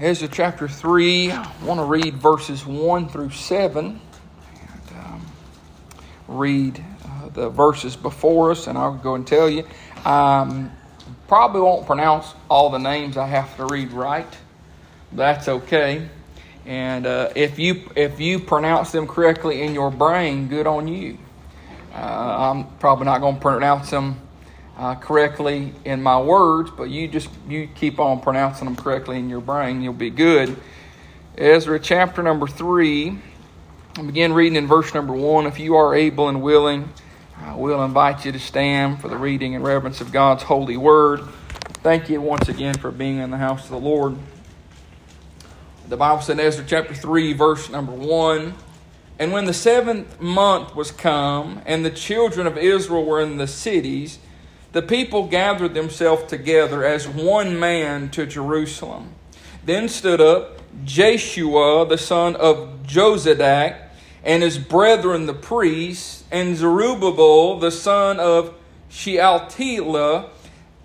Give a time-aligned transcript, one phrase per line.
[0.00, 3.86] Ezra chapter 3, I want to read verses 1 through 7.
[3.86, 5.24] And, um,
[6.26, 9.64] read uh, the verses before us, and I'll go and tell you.
[10.04, 10.72] Um,
[11.28, 14.26] probably won't pronounce all the names I have to read right.
[15.12, 16.08] That's okay.
[16.66, 21.18] And uh, if you if you pronounce them correctly in your brain, good on you.
[21.94, 24.20] Uh, I'm probably not going to pronounce them
[24.76, 29.28] uh, correctly in my words, but you just you keep on pronouncing them correctly in
[29.28, 30.56] your brain, you'll be good.
[31.36, 33.18] Ezra chapter number three.
[33.96, 35.46] I begin reading in verse number one.
[35.46, 36.92] If you are able and willing,
[37.38, 41.20] I will invite you to stand for the reading and reverence of God's holy word.
[41.82, 44.16] Thank you once again for being in the house of the Lord.
[45.88, 48.54] The Bible said in Ezra chapter 3, verse number 1
[49.18, 53.46] And when the seventh month was come, and the children of Israel were in the
[53.46, 54.18] cities,
[54.74, 59.14] the people gathered themselves together as one man to Jerusalem.
[59.64, 63.76] Then stood up Jeshua, the son of Jozadak,
[64.24, 68.52] and his brethren the priests, and Zerubbabel, the son of
[68.88, 70.28] Shealtiel,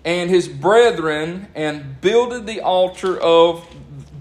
[0.04, 3.66] and his brethren, and builded the altar of,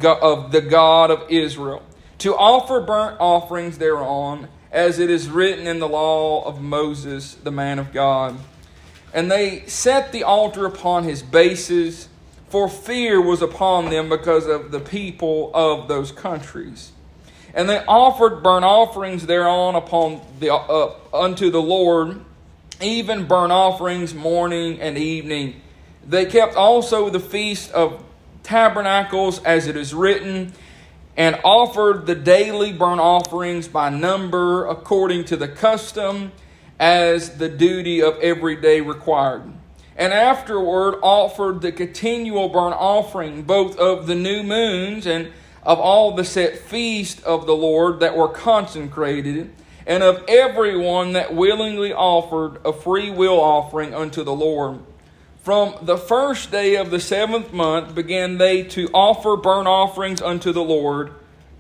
[0.03, 1.83] of the God of Israel,
[2.17, 7.51] to offer burnt offerings thereon, as it is written in the law of Moses, the
[7.51, 8.35] man of God.
[9.13, 12.07] And they set the altar upon his bases,
[12.49, 16.91] for fear was upon them because of the people of those countries.
[17.53, 22.19] And they offered burnt offerings thereon upon the uh, unto the Lord,
[22.81, 25.61] even burnt offerings morning and evening.
[26.07, 28.03] They kept also the feast of
[28.43, 30.53] tabernacles as it is written,
[31.17, 36.31] and offered the daily burnt offerings by number according to the custom
[36.79, 39.43] as the duty of every day required.
[39.95, 45.31] And afterward offered the continual burnt offering, both of the new moons and
[45.63, 49.51] of all the set feasts of the Lord that were consecrated,
[49.85, 54.79] and of every one that willingly offered a free will offering unto the Lord.
[55.41, 60.53] From the first day of the seventh month began they to offer burnt offerings unto
[60.53, 61.11] the Lord,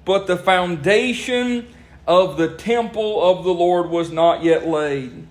[0.05, 1.67] but the foundation
[2.09, 5.27] of the temple of the Lord was not yet laid.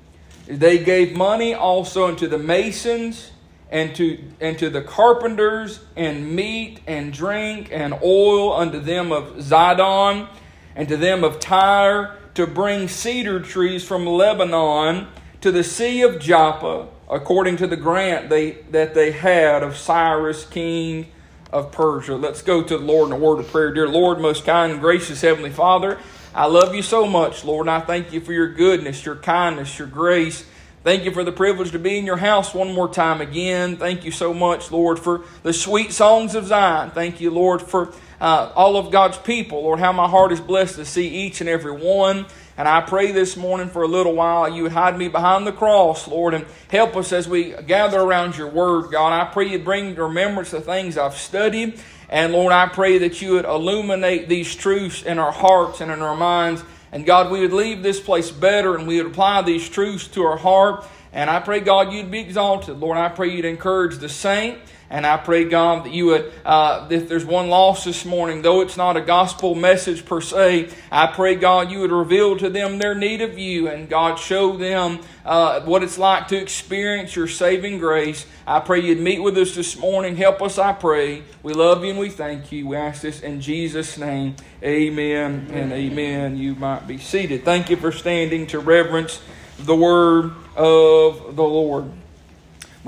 [0.47, 3.33] They gave money also unto the masons
[3.69, 9.39] and to, and to the carpenters, and meat and drink and oil unto them of
[9.39, 10.29] Zidon,
[10.77, 15.09] and to them of Tyre, to bring cedar trees from Lebanon
[15.41, 20.47] to the sea of Joppa, according to the grant they, that they had of Cyrus,
[20.47, 21.09] king
[21.53, 22.15] of Persia.
[22.15, 23.75] Let's go to the Lord in a word of prayer.
[23.75, 25.99] Dear Lord, most kind and gracious Heavenly Father,
[26.39, 29.77] I love you so much, Lord, and I thank you for your goodness, your kindness,
[29.77, 30.47] your grace.
[30.85, 33.77] Thank you for the privilege to be in your house one more time again.
[33.77, 36.93] Thank you so much, Lord, for the sweet songs of Zion.
[36.93, 39.65] Thank you, Lord, for uh, all of God's people.
[39.65, 42.25] Lord, how my heart is blessed to see each and every one.
[42.59, 45.53] And I pray this morning for a little while you would hide me behind the
[45.53, 49.13] cross, Lord, and help us as we gather around your word, God.
[49.13, 51.81] I pray you bring to remembrance the things I've studied.
[52.09, 56.03] And Lord, I pray that you would illuminate these truths in our hearts and in
[56.03, 56.65] our minds.
[56.91, 60.25] And God, we would leave this place better and we would apply these truths to
[60.25, 60.85] our heart.
[61.13, 62.81] And I pray, God, you'd be exalted.
[62.81, 64.59] Lord, I pray you'd encourage the saint.
[64.91, 68.63] And I pray, God, that you would, uh, if there's one loss this morning, though
[68.63, 72.79] it's not a gospel message per se, I pray, God, you would reveal to them
[72.79, 73.69] their need of you.
[73.69, 78.25] And God, show them uh, what it's like to experience your saving grace.
[78.47, 80.17] I pray you'd meet with us this morning.
[80.17, 81.23] Help us, I pray.
[81.43, 82.69] We love you and we thank you.
[82.69, 84.37] We ask this in Jesus' name.
[84.63, 86.39] Amen and amen.
[86.39, 87.45] You might be seated.
[87.45, 89.21] Thank you for standing to reverence
[89.59, 91.93] the word of the Lord.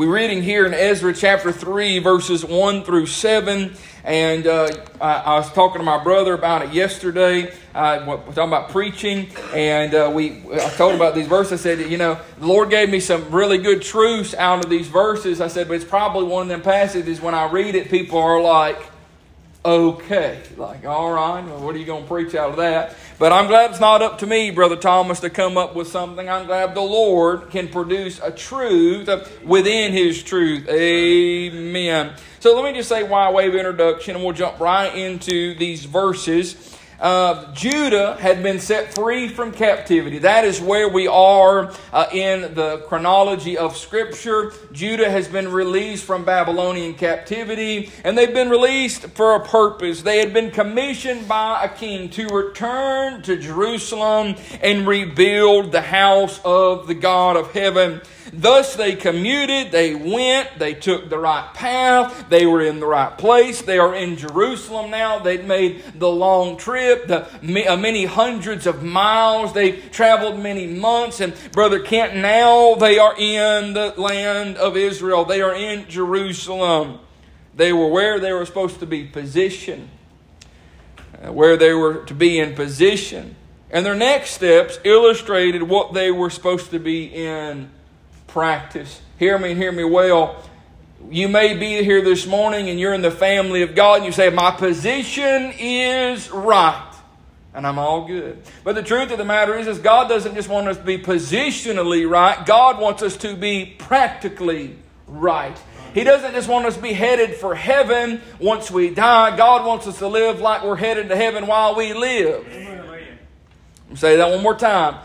[0.00, 3.75] We're reading here in Ezra chapter 3, verses 1 through 7.
[4.03, 7.53] And uh, I, I, was talking to my brother about it yesterday.
[7.75, 11.61] Uh, we're talking about preaching, and uh, we I told him about these verses.
[11.61, 14.88] I said, you know, the Lord gave me some really good truths out of these
[14.88, 15.38] verses.
[15.38, 18.41] I said, but it's probably one of them passages when I read it, people are
[18.41, 18.82] like,
[19.67, 20.43] okay.
[20.56, 22.97] Like, all right, well, what are you going to preach out of that?
[23.20, 26.26] But I'm glad it's not up to me, Brother Thomas, to come up with something.
[26.26, 29.11] I'm glad the Lord can produce a truth
[29.44, 30.67] within His truth.
[30.70, 32.14] Amen.
[32.38, 36.78] So let me just say, why of introduction, and we'll jump right into these verses
[37.00, 40.19] uh, Judah had been set free from captivity.
[40.19, 44.52] That is where we are uh, in the chronology of Scripture.
[44.73, 50.02] Judah has been released from Babylonian captivity, and they've been released for a purpose.
[50.02, 56.38] They had been commissioned by a king to return to Jerusalem and rebuild the house
[56.44, 58.02] of the God of heaven.
[58.32, 63.17] Thus they commuted, they went, they took the right path, they were in the right
[63.17, 63.62] place.
[63.62, 65.19] They are in Jerusalem now.
[65.19, 69.53] They'd made the long trip, the uh, many hundreds of miles.
[69.53, 71.21] They traveled many months.
[71.21, 75.25] And Brother Kent, now they are in the land of Israel.
[75.25, 77.00] They are in Jerusalem.
[77.55, 79.88] They were where they were supposed to be positioned,
[81.23, 83.37] uh, where they were to be in position.
[83.71, 87.71] And their next steps illustrated what they were supposed to be in
[88.31, 89.00] practice.
[89.19, 90.43] Hear me, and hear me well.
[91.11, 94.12] You may be here this morning and you're in the family of God and you
[94.12, 96.87] say, My position is right.
[97.53, 98.43] And I'm all good.
[98.62, 100.99] But the truth of the matter is, is God doesn't just want us to be
[100.99, 104.76] positionally right, God wants us to be practically
[105.06, 105.56] right.
[105.94, 109.37] He doesn't just want us to be headed for heaven once we die.
[109.37, 112.47] God wants us to live like we're headed to heaven while we live.
[113.94, 115.00] Say that one more time.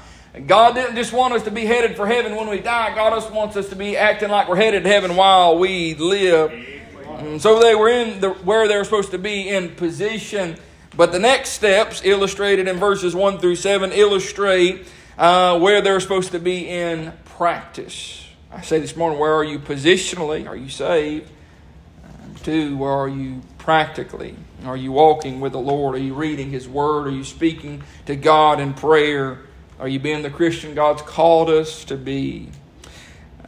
[0.47, 2.93] God didn't just want us to be headed for heaven when we die.
[2.95, 6.51] God just wants us to be acting like we're headed to heaven while we live.
[7.19, 10.57] And so they were in the, where they were supposed to be in position.
[10.95, 14.87] But the next steps, illustrated in verses 1 through 7, illustrate
[15.17, 18.27] uh, where they're supposed to be in practice.
[18.51, 20.47] I say this morning, where are you positionally?
[20.47, 21.31] Are you saved?
[22.45, 24.35] two, where are you practically?
[24.65, 25.95] Are you walking with the Lord?
[25.95, 27.07] Are you reading His Word?
[27.07, 29.39] Are you speaking to God in prayer?
[29.77, 32.47] Are you being the Christian God's called us to be?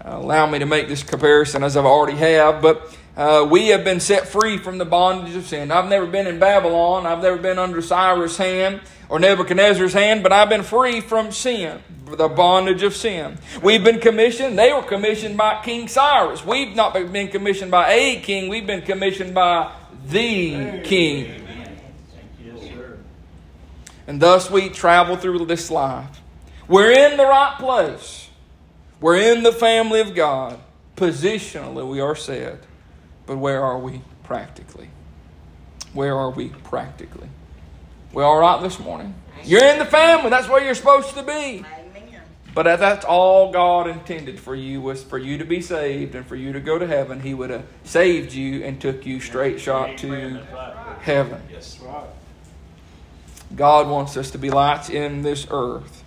[0.03, 3.85] Uh, allow me to make this comparison as I've already have, but uh, we have
[3.85, 5.71] been set free from the bondage of sin.
[5.71, 7.05] I've never been in Babylon.
[7.05, 11.79] I've never been under Cyrus' hand or Nebuchadnezzar's hand, but I've been free from sin,
[12.05, 13.37] the bondage of sin.
[13.63, 14.59] We've been commissioned.
[14.59, 16.45] They were commissioned by King Cyrus.
[16.45, 18.49] We've not been commissioned by a king.
[18.49, 19.71] We've been commissioned by
[20.09, 21.36] the king.
[24.07, 26.21] And thus we travel through this life.
[26.67, 28.29] We're in the right place.
[28.99, 30.59] We're in the family of God.
[30.95, 32.59] Positionally, we are said.
[33.25, 34.89] But where are we practically?
[35.93, 37.29] Where are we practically?
[38.13, 39.13] We all right this morning?
[39.43, 40.29] You're in the family.
[40.29, 41.63] That's where you're supposed to be.
[42.55, 46.35] But that's all God intended for you was for you to be saved and for
[46.35, 47.19] you to go to heaven.
[47.19, 50.41] He would have saved you and took you straight shot to
[51.01, 51.41] heaven.
[53.55, 56.03] God wants us to be lights in this earth.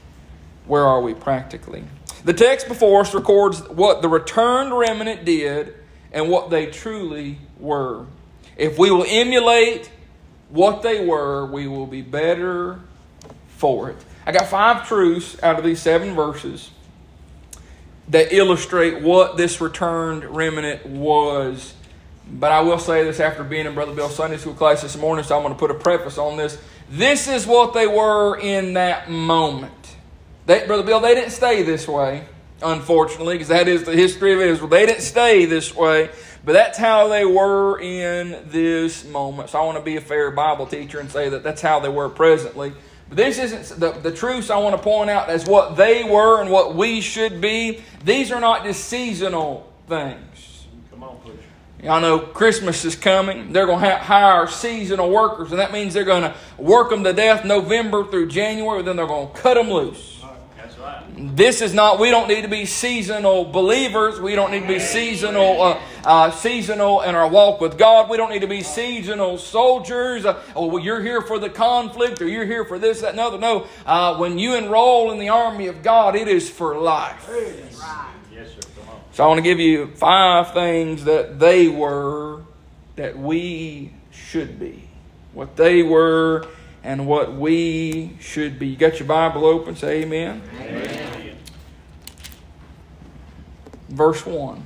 [0.66, 1.84] Where are we practically?
[2.24, 5.74] The text before us records what the returned remnant did
[6.12, 8.06] and what they truly were.
[8.56, 9.90] If we will emulate
[10.50, 12.80] what they were, we will be better
[13.48, 13.96] for it.
[14.26, 16.70] I got five truths out of these seven verses
[18.08, 21.74] that illustrate what this returned remnant was.
[22.30, 25.24] But I will say this after being in Brother Bill's Sunday school class this morning,
[25.24, 26.60] so I'm going to put a preface on this.
[26.90, 29.96] This is what they were in that moment.
[30.46, 32.26] They, Brother Bill, they didn't stay this way,
[32.60, 34.68] unfortunately, because that is the history of Israel.
[34.68, 36.10] They didn't stay this way,
[36.44, 39.50] but that's how they were in this moment.
[39.50, 41.88] So I want to be a fair Bible teacher and say that that's how they
[41.88, 42.72] were presently.
[43.08, 46.40] But this isn't the, the truths I want to point out as what they were
[46.40, 47.84] and what we should be.
[48.04, 50.29] These are not just seasonal things.
[51.80, 52.10] Come on, please.
[52.10, 53.52] Y'all know Christmas is coming.
[53.52, 57.12] They're going to hire seasonal workers, and that means they're going to work them to
[57.12, 60.16] death November through January, then they're going to cut them loose.
[61.16, 61.98] This is not.
[61.98, 64.18] We don't need to be seasonal believers.
[64.18, 68.08] We don't need to be seasonal, uh, uh, seasonal in our walk with God.
[68.08, 70.24] We don't need to be seasonal soldiers.
[70.24, 73.20] Uh, oh, well, you're here for the conflict, or you're here for this, that, and
[73.20, 73.36] other.
[73.36, 73.66] No.
[73.84, 77.26] Uh, when you enroll in the army of God, it is for life.
[78.32, 78.69] Yes, sir.
[79.20, 82.40] So I want to give you five things that they were
[82.96, 84.88] that we should be.
[85.34, 86.48] What they were
[86.82, 88.68] and what we should be.
[88.68, 89.76] You got your Bible open?
[89.76, 90.40] Say amen.
[90.58, 91.36] amen.
[93.90, 94.62] Verse 1.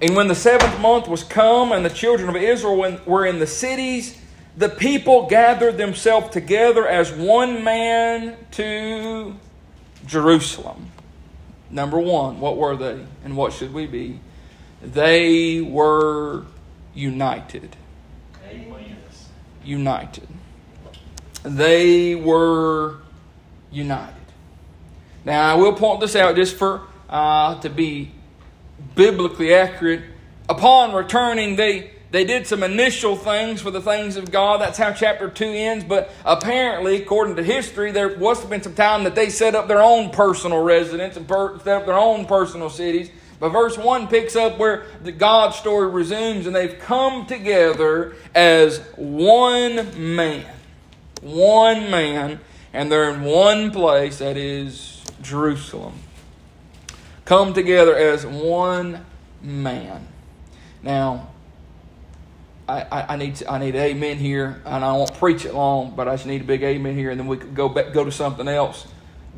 [0.00, 3.46] And when the seventh month was come, and the children of Israel were in the
[3.48, 4.22] cities,
[4.56, 9.34] the people gathered themselves together as one man to
[10.06, 10.92] Jerusalem.
[11.70, 14.20] Number one, what were they and what should we be?
[14.82, 16.44] They were
[16.94, 17.76] united
[19.64, 20.28] united.
[21.42, 22.96] They were
[23.70, 24.14] united.
[25.24, 28.12] Now, I will point this out just for uh, to be
[28.94, 30.02] biblically accurate.
[30.48, 34.60] Upon returning, they they did some initial things for the things of God.
[34.60, 35.84] That's how chapter 2 ends.
[35.84, 39.68] But apparently, according to history, there must have been some time that they set up
[39.68, 43.10] their own personal residence and per- set up their own personal cities.
[43.38, 48.80] But verse 1 picks up where the God story resumes, and they've come together as
[48.96, 50.46] one man.
[51.22, 52.40] One man,
[52.72, 55.94] and they're in one place, that is Jerusalem.
[57.24, 59.06] come together as one
[59.40, 60.06] man.
[60.82, 61.29] Now,
[62.70, 65.94] I, I, I need to, I need amen here, and I won't preach it long,
[65.96, 68.04] but I just need a big amen here, and then we could go back, go
[68.04, 68.86] to something else.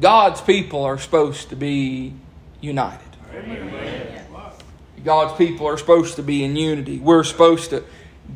[0.00, 2.12] God's people are supposed to be
[2.60, 3.00] united.
[3.34, 4.24] Amen.
[5.02, 6.98] God's people are supposed to be in unity.
[6.98, 7.82] We're supposed to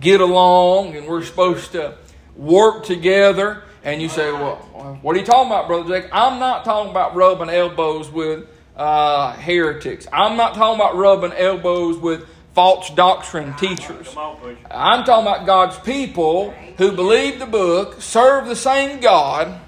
[0.00, 1.96] get along, and we're supposed to
[2.34, 3.62] work together.
[3.84, 4.56] And you say, well,
[5.02, 6.10] what are you talking about, Brother Jake?
[6.10, 10.08] I'm not talking about rubbing elbows with uh, heretics.
[10.12, 14.16] I'm not talking about rubbing elbows with false doctrine teachers.
[14.70, 19.60] I'm talking about God's people who believe the book, serve the same God,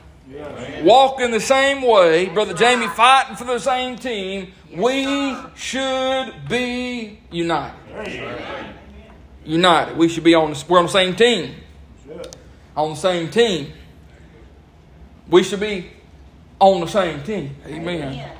[0.82, 2.30] walk in the same way.
[2.30, 4.54] Brother Jamie fighting for the same team.
[4.74, 8.56] We should be united.
[9.44, 9.98] United.
[9.98, 10.54] We should be on.
[10.54, 11.56] The, we're on the same team.
[12.74, 13.70] On the same team.
[15.28, 15.90] We should be
[16.58, 17.54] on the same team.
[17.66, 18.37] Amen.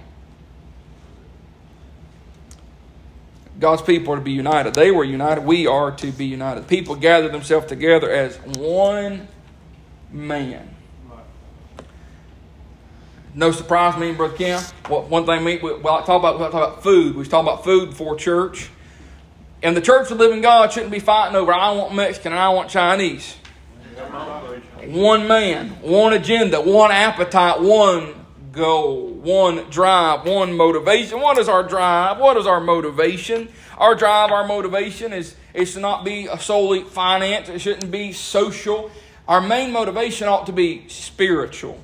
[3.59, 4.75] God's people are to be united.
[4.75, 5.45] They were united.
[5.45, 6.69] We are to be united.
[6.69, 9.27] People gather themselves together as one
[10.13, 10.75] man.
[13.35, 14.61] No surprise, me and Brother Kim.
[14.89, 17.17] One thing we, we well, talk about we talk about food.
[17.17, 18.71] We talk about food before church.
[19.63, 22.41] And the church of the living God shouldn't be fighting over I want Mexican and
[22.41, 23.37] I want Chinese.
[24.85, 28.15] One man, one agenda, one appetite, one
[28.53, 31.21] goal, one drive, one motivation.
[31.21, 32.19] What is our drive?
[32.19, 33.49] What is our motivation?
[33.77, 37.49] Our drive, our motivation is, is to not be solely finance.
[37.49, 38.91] It shouldn't be social.
[39.27, 41.81] Our main motivation ought to be spiritual.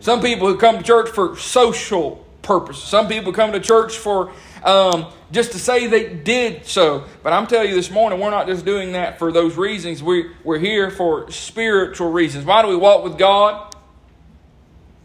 [0.00, 2.82] Some people who come to church for social purposes.
[2.82, 4.32] Some people come to church for
[4.64, 7.04] um, just to say they did so.
[7.22, 10.02] But I'm telling you this morning, we're not just doing that for those reasons.
[10.02, 12.44] We, we're here for spiritual reasons.
[12.44, 13.71] Why do we walk with God?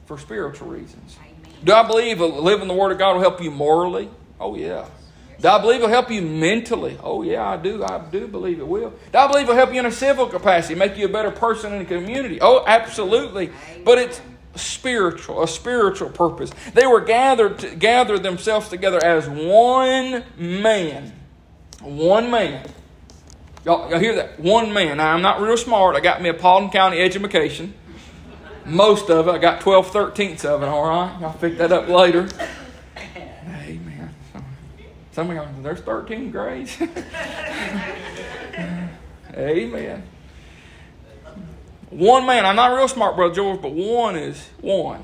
[0.08, 1.18] For spiritual reasons.
[1.64, 4.10] Do I believe living the Word of God will help you morally?
[4.40, 4.86] Oh, yeah.
[5.40, 6.98] Do I believe it'll help you mentally?
[7.04, 7.84] Oh, yeah, I do.
[7.84, 8.92] I do believe it will.
[9.12, 11.74] Do I believe it'll help you in a civil capacity, make you a better person
[11.74, 12.40] in the community?
[12.42, 13.52] Oh, absolutely.
[13.84, 14.22] But it's
[14.56, 16.52] spiritual, a spiritual purpose.
[16.74, 21.14] They were gathered to gather themselves together as one man.
[21.82, 22.68] One man.
[23.66, 24.40] Y'all, y'all hear that?
[24.40, 24.98] One man.
[24.98, 25.96] Now, I'm not real smart.
[25.96, 27.74] I got me a Paulding County education.
[28.68, 29.32] Most of it.
[29.32, 31.18] I got 12 thirteenths of it, all right?
[31.22, 32.28] Y'all pick that up later.
[33.46, 34.14] Amen.
[35.14, 36.78] Some of y'all, there's 13 grades.
[39.34, 40.04] Amen.
[41.90, 42.46] One man.
[42.46, 45.04] I'm not real smart, Brother George, but one is one.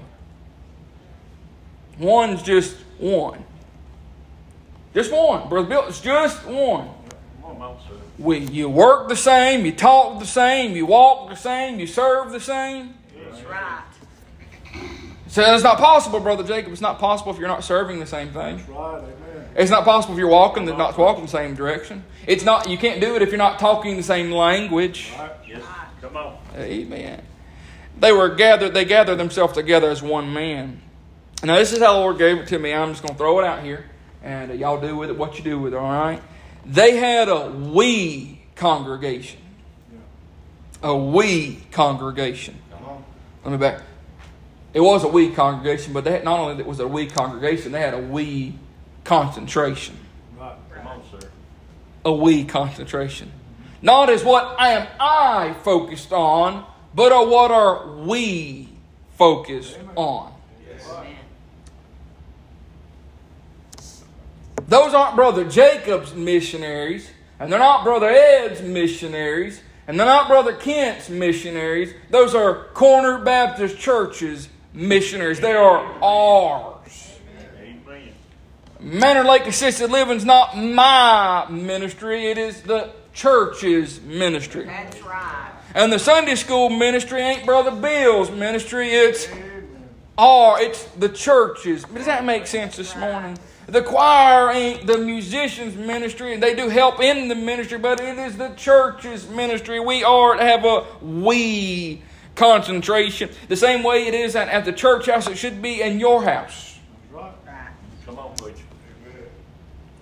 [1.97, 3.45] One's just one.
[4.93, 5.47] Just one.
[5.47, 6.89] Brother Bill, it's just one.
[8.19, 12.31] We, you work the same, you talk the same, you walk the same, you serve
[12.31, 12.95] the same.
[13.53, 14.83] That's right.
[15.27, 16.71] So it's not possible, Brother Jacob.
[16.71, 18.57] It's not possible if you're not serving the same thing.
[18.57, 19.47] That's right, amen.
[19.55, 22.03] It's not possible if you're walking the, not walking the same direction.
[22.27, 22.69] It's not.
[22.69, 25.11] You can't do it if you're not talking the same language.
[25.17, 25.31] Right.
[25.47, 25.63] Yes.
[26.01, 26.37] Come on.
[26.55, 27.21] Amen.
[27.99, 30.81] They were gathered, they gathered themselves together as one man.
[31.43, 32.73] Now, this is how the Lord gave it to me.
[32.73, 33.89] I'm just going to throw it out here,
[34.23, 36.21] and uh, y'all do with it what you do with it, all right?
[36.65, 39.39] They had a we congregation.
[40.81, 42.59] A we congregation.
[43.43, 43.81] Let me back.
[44.73, 47.71] It was a we congregation, but they had, not only was it a we congregation,
[47.71, 48.55] they had a we
[49.03, 49.97] concentration.
[50.37, 50.55] Right.
[50.73, 51.29] Come on, sir.
[52.05, 53.31] A we concentration.
[53.81, 58.69] Not as what am I focused on, but on what are we
[59.17, 60.33] focused on.
[64.67, 67.09] Those aren't Brother Jacob's missionaries,
[67.39, 71.93] and they're not Brother Ed's missionaries, and they're not Brother Kent's missionaries.
[72.09, 75.39] Those are Corner Baptist Church's missionaries.
[75.39, 77.19] They are ours.
[78.79, 84.65] Manor Lake Assisted Living is not my ministry, it is the church's ministry.
[84.65, 85.51] That's right.
[85.73, 89.27] And the Sunday school ministry ain't Brother Bill's ministry, it's
[90.17, 91.85] our, it's the church's.
[91.85, 93.37] Does that make sense this morning?
[93.67, 98.17] The choir ain't the musician's ministry, and they do help in the ministry, but it
[98.17, 99.79] is the church's ministry.
[99.79, 102.01] We are to have a we
[102.35, 103.29] concentration.
[103.47, 106.23] The same way it is at, at the church house, it should be in your
[106.23, 106.77] house.
[107.11, 107.31] Right.
[108.05, 108.63] Come on, preacher.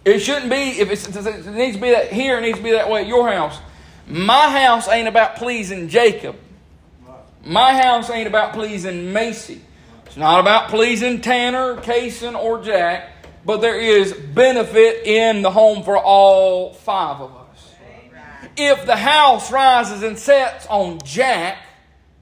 [0.04, 2.90] It shouldn't be, if it needs to be that here, it needs to be that
[2.90, 3.60] way at your house.
[4.08, 6.36] My house ain't about pleasing Jacob.
[7.46, 9.62] My house ain't about pleasing Macy.
[10.06, 13.11] It's not about pleasing Tanner, Kaysen, or Jack,
[13.46, 17.74] but there is benefit in the home for all five of us.
[18.58, 21.58] If the house rises and sets on Jack,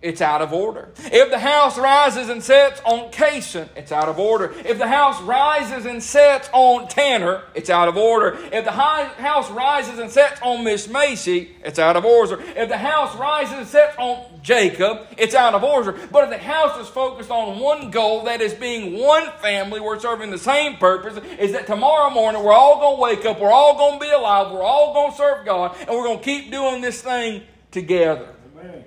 [0.02, 0.90] it's out of order.
[0.98, 4.54] If the house rises and sets on Cason, it's out of order.
[4.64, 8.38] If the house rises and sets on Tanner, it's out of order.
[8.54, 12.42] If the house rises and sets on Miss Macy, it's out of order.
[12.56, 15.92] If the house rises and sets on Jacob, it's out of order.
[16.10, 20.00] But if the house is focused on one goal, that is being one family, we're
[20.00, 23.52] serving the same purpose, is that tomorrow morning we're all going to wake up, we're
[23.52, 26.24] all going to be alive, we're all going to serve God, and we're going to
[26.24, 28.34] keep doing this thing together.
[28.58, 28.86] Amen.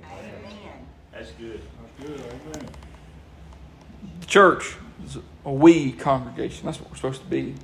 [1.22, 1.60] That's good.
[1.80, 2.20] That's good.
[2.20, 2.68] Amen.
[4.18, 4.74] The church
[5.04, 6.66] is a we congregation.
[6.66, 7.54] That's what we're supposed to be.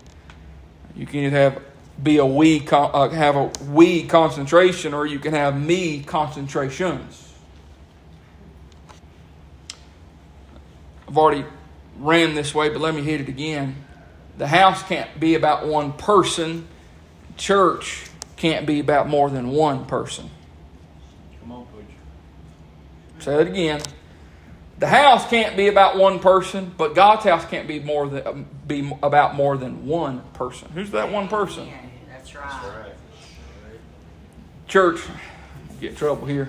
[0.95, 1.63] You can either have
[2.01, 7.35] be a we uh, have a we concentration, or you can have me concentrations.
[11.09, 11.45] I've already
[11.99, 13.75] ran this way, but let me hit it again.
[14.37, 16.69] The house can't be about one person.
[17.37, 18.05] Church
[18.37, 20.31] can't be about more than one person.
[23.29, 23.83] Say it again.
[24.79, 28.91] The house can't be about one person, but God's house can't be more than be
[29.03, 30.71] about more than one person.
[30.73, 31.69] Who's that one person?
[32.09, 32.95] That's right.
[34.67, 35.01] Church,
[35.79, 36.49] get in trouble here.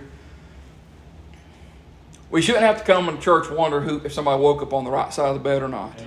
[2.32, 4.92] We shouldn't have to come to church wonder who if somebody woke up on the
[4.92, 6.00] right side of the bed or not.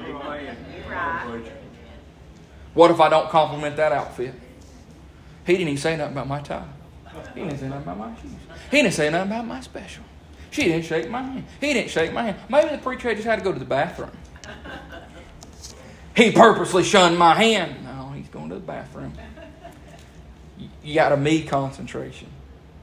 [2.73, 4.35] What if I don't compliment that outfit?
[5.45, 6.65] He didn't even say nothing about my tie.
[7.35, 8.33] He didn't say nothing about my shoes.
[8.71, 10.05] He didn't say nothing about my special.
[10.53, 11.45] She didn't shake my hand.
[11.61, 12.37] He didn't shake my hand.
[12.51, 14.11] Maybe the preacher just had to go to the bathroom.
[16.15, 17.83] He purposely shunned my hand.
[17.85, 19.15] No, he's going to the bathroom.
[20.85, 22.29] You got a me concentration.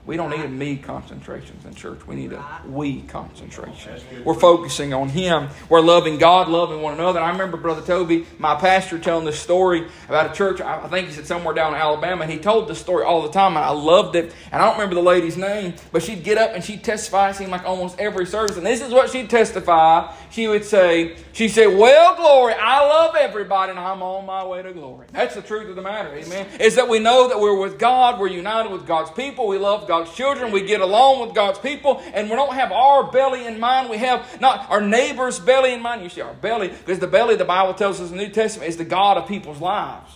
[0.10, 2.08] We don't need a me concentrations in church.
[2.08, 3.94] We need a we concentration.
[4.26, 5.50] We're focusing on Him.
[5.70, 7.20] We're loving God, loving one another.
[7.20, 10.62] I remember Brother Toby, my pastor, telling this story about a church.
[10.62, 12.24] I think he said somewhere down in Alabama.
[12.24, 14.34] And he told this story all the time, and I loved it.
[14.52, 17.36] And I don't remember the lady's name, but she'd get up and she'd testify, it
[17.36, 18.58] seemed like almost every service.
[18.58, 20.12] And this is what she'd testify.
[20.32, 24.64] She would say, She said, Well, glory, I love everybody, and I'm on my way
[24.64, 25.06] to glory.
[25.14, 26.48] That's the truth of the matter, amen.
[26.60, 29.88] Is that we know that we're with God, we're united with God's people, we love
[29.88, 30.52] God God's children.
[30.52, 33.90] We get along with God's people, and we don't have our belly in mind.
[33.90, 36.04] We have not our neighbor's belly in mind.
[36.04, 38.70] You see, our belly, because the belly, the Bible tells us in the New Testament,
[38.70, 40.12] is the God of people's lives.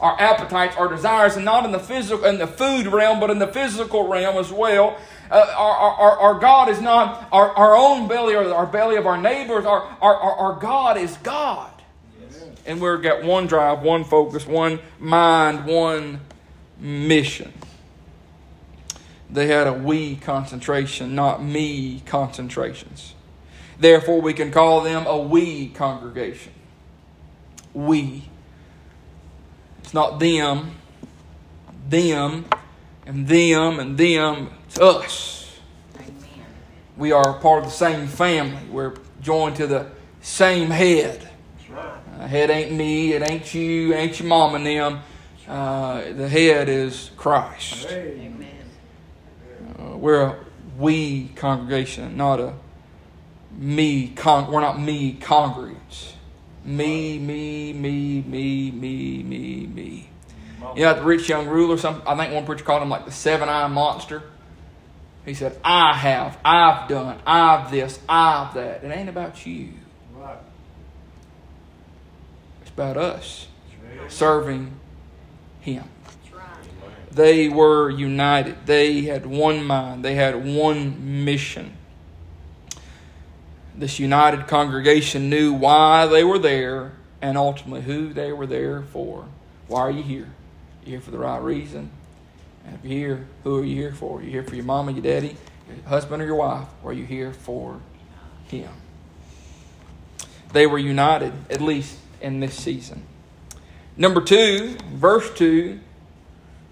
[0.00, 3.38] Our appetites, our desires, and not in the physical, in the food realm, but in
[3.38, 4.96] the physical realm as well.
[5.30, 9.06] Uh, our, our, our, God is not our, our own belly or our belly of
[9.06, 9.66] our neighbors.
[9.66, 11.70] Our, our, our God is God.
[12.18, 12.42] Yes.
[12.64, 16.20] And we've got one drive, one focus, one mind, one
[16.78, 17.52] mission.
[19.30, 23.14] They had a we concentration, not me concentrations.
[23.78, 26.52] Therefore, we can call them a we congregation.
[27.74, 28.28] We.
[29.80, 30.76] It's not them,
[31.88, 32.46] them,
[33.06, 34.50] and them, and them.
[34.66, 35.58] It's us.
[35.96, 36.14] Amen.
[36.96, 38.66] We are part of the same family.
[38.70, 39.86] We're joined to the
[40.20, 41.28] same head.
[41.70, 45.00] Uh, head ain't me, it ain't you, ain't your mom and them.
[45.46, 47.86] Uh, the head is Christ.
[47.90, 48.57] Amen.
[49.78, 50.38] Uh, we're a
[50.76, 52.54] we congregation, not a
[53.52, 54.08] me.
[54.08, 56.12] Con- we're not me congregants.
[56.64, 60.10] Me, me, me, me, me, me, me.
[60.76, 63.12] You know, the rich young ruler, some, I think one preacher called him like the
[63.12, 64.22] seven eyed monster.
[65.24, 68.82] He said, I have, I've done, I've this, I've that.
[68.82, 69.72] It ain't about you.
[70.14, 70.38] Right.
[72.62, 73.48] It's about us
[74.08, 74.72] serving
[75.60, 75.84] Him.
[77.18, 78.64] They were united.
[78.64, 80.04] They had one mind.
[80.04, 81.76] They had one mission.
[83.74, 89.26] This united congregation knew why they were there and ultimately who they were there for.
[89.66, 90.28] Why are you here?
[90.84, 91.90] You're here for the right reason.
[92.64, 94.20] And if you're here, who are you here for?
[94.20, 96.94] Are You're here for your mama, your daddy, your husband, or your wife, or are
[96.94, 97.80] you here for
[98.46, 98.70] him?
[100.52, 103.02] They were united, at least in this season.
[103.96, 105.80] Number two, verse 2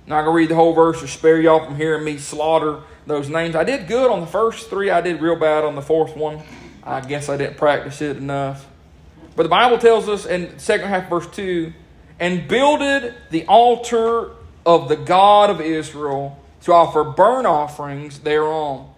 [0.06, 3.28] not going to read the whole verse or spare y'all from hearing me slaughter those
[3.28, 3.56] names.
[3.56, 4.90] I did good on the first three.
[4.90, 6.40] I did real bad on the fourth one.
[6.82, 8.66] I guess I didn't practice it enough.
[9.34, 11.72] But the Bible tells us in second half verse 2,
[12.18, 14.30] and builded the altar
[14.64, 18.90] of the God of Israel to offer burnt offerings thereon.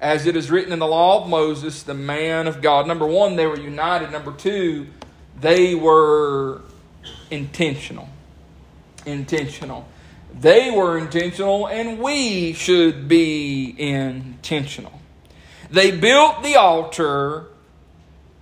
[0.00, 2.88] As it is written in the law of Moses, the man of God.
[2.88, 4.10] Number one, they were united.
[4.10, 4.88] Number two,
[5.40, 6.62] they were
[7.30, 8.08] intentional.
[9.06, 9.86] Intentional.
[10.34, 15.00] They were intentional, and we should be intentional.
[15.70, 17.46] They built the altar,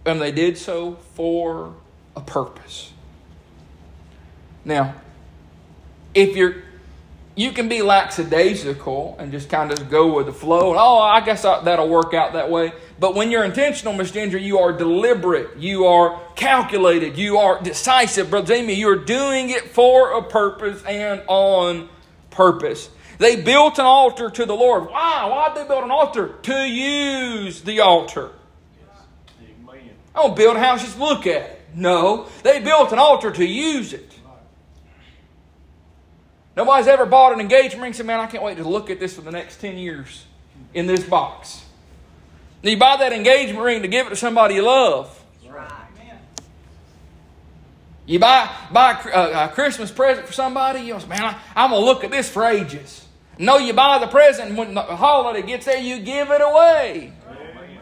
[0.04, 1.74] and they did so for
[2.16, 2.92] a purpose.
[4.64, 4.94] Now,
[6.14, 6.62] if you're
[7.36, 10.70] you can be lackadaisical and just kind of go with the flow.
[10.70, 12.72] And, oh, I guess that'll work out that way.
[13.00, 15.56] But when you're intentional, Miss Ginger, you are deliberate.
[15.56, 17.16] You are calculated.
[17.16, 18.28] You are decisive.
[18.28, 21.88] Brother Jamie, you're doing it for a purpose and on
[22.30, 22.90] purpose.
[23.16, 24.90] They built an altar to the Lord.
[24.90, 25.26] Why?
[25.26, 26.34] Why'd they build an altar?
[26.42, 28.32] To use the altar.
[30.14, 31.60] I don't build a house just look at it.
[31.74, 34.12] No, they built an altar to use it.
[36.56, 39.00] Nobody's ever bought an engagement ring and said, Man, I can't wait to look at
[39.00, 40.26] this for the next 10 years
[40.74, 41.64] in this box.
[42.62, 45.16] You buy that engagement ring to give it to somebody you love.
[48.06, 51.80] You buy, buy a, uh, a, Christmas present for somebody, you man, I, I'm going
[51.80, 53.06] to look at this for ages.
[53.38, 57.12] No, you buy the present, when the holiday gets there, you give it away.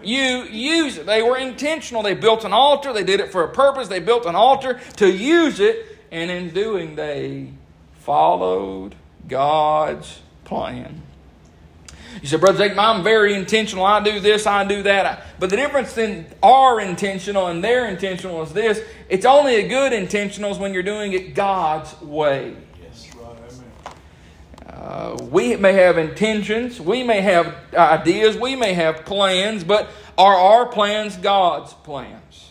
[0.03, 1.07] You use it.
[1.07, 2.03] They were intentional.
[2.03, 2.93] They built an altar.
[2.93, 3.89] They did it for a purpose.
[3.89, 7.53] They built an altar to use it, and in doing, they
[8.01, 8.95] followed
[9.27, 11.03] God's plan.
[12.23, 13.85] You said, Brother Jacob, I'm very intentional.
[13.85, 15.25] I do this, I do that.
[15.39, 19.93] But the difference in our intentional and their intentional is this it's only a good
[19.93, 22.57] intentionals when you're doing it God's way.
[22.83, 24.75] Yes, right.
[24.75, 30.35] Uh, we may have intentions, we may have ideas, we may have plans, but are
[30.35, 32.51] our plans God's plans?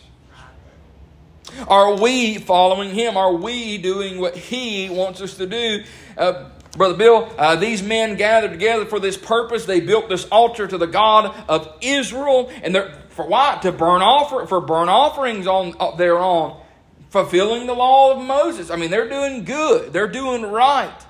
[1.66, 3.16] Are we following Him?
[3.16, 5.82] Are we doing what He wants us to do?
[6.16, 9.66] Uh, Brother Bill, uh, these men gathered together for this purpose.
[9.66, 12.76] They built this altar to the God of Israel, and
[13.10, 13.62] for what?
[13.62, 16.62] To burn offer for burn offerings on there on
[17.10, 18.70] fulfilling the law of Moses.
[18.70, 19.92] I mean, they're doing good.
[19.92, 21.04] They're doing right.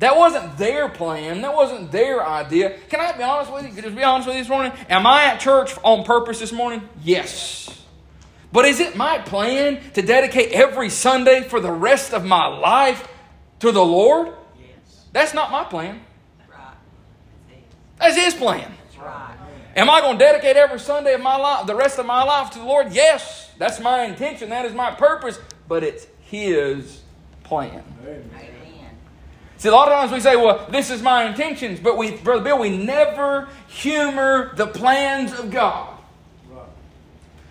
[0.00, 1.42] That wasn't their plan.
[1.42, 2.78] That wasn't their idea.
[2.88, 3.82] Can I be honest with you?
[3.82, 4.72] Just be honest with you this morning.
[4.88, 6.88] Am I at church on purpose this morning?
[7.02, 7.68] Yes.
[8.52, 13.06] But is it my plan to dedicate every Sunday for the rest of my life
[13.60, 14.32] to the Lord?
[14.58, 15.04] Yes.
[15.12, 16.00] That's not my plan.
[17.98, 18.72] That's His plan.
[18.98, 19.36] Right.
[19.76, 22.50] Am I going to dedicate every Sunday of my life, the rest of my life
[22.50, 22.92] to the Lord?
[22.92, 23.50] Yes.
[23.58, 24.50] That's my intention.
[24.50, 25.38] That is my purpose.
[25.68, 27.02] But it's His
[27.44, 27.84] plan.
[28.02, 28.30] Amen.
[29.60, 32.42] See, a lot of times we say, well, this is my intentions, but we, Brother
[32.42, 35.98] Bill, we never humor the plans of God.
[36.50, 36.64] Right.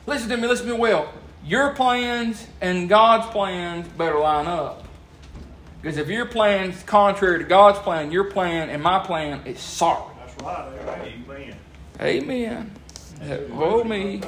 [0.07, 1.13] Listen to me, listen to me well.
[1.45, 4.78] Your plans and God's plans better line up.
[5.81, 9.59] Because if your plan is contrary to God's plan, your plan and my plan is
[9.59, 10.03] sorry.
[10.17, 11.13] That's right.
[11.29, 11.55] Amen.
[12.01, 12.71] Amen.
[13.21, 13.51] Amen.
[13.53, 14.21] Oh, me.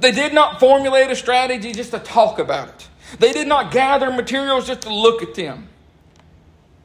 [0.00, 2.88] They did not formulate a strategy just to talk about it.
[3.18, 5.68] They did not gather materials just to look at them.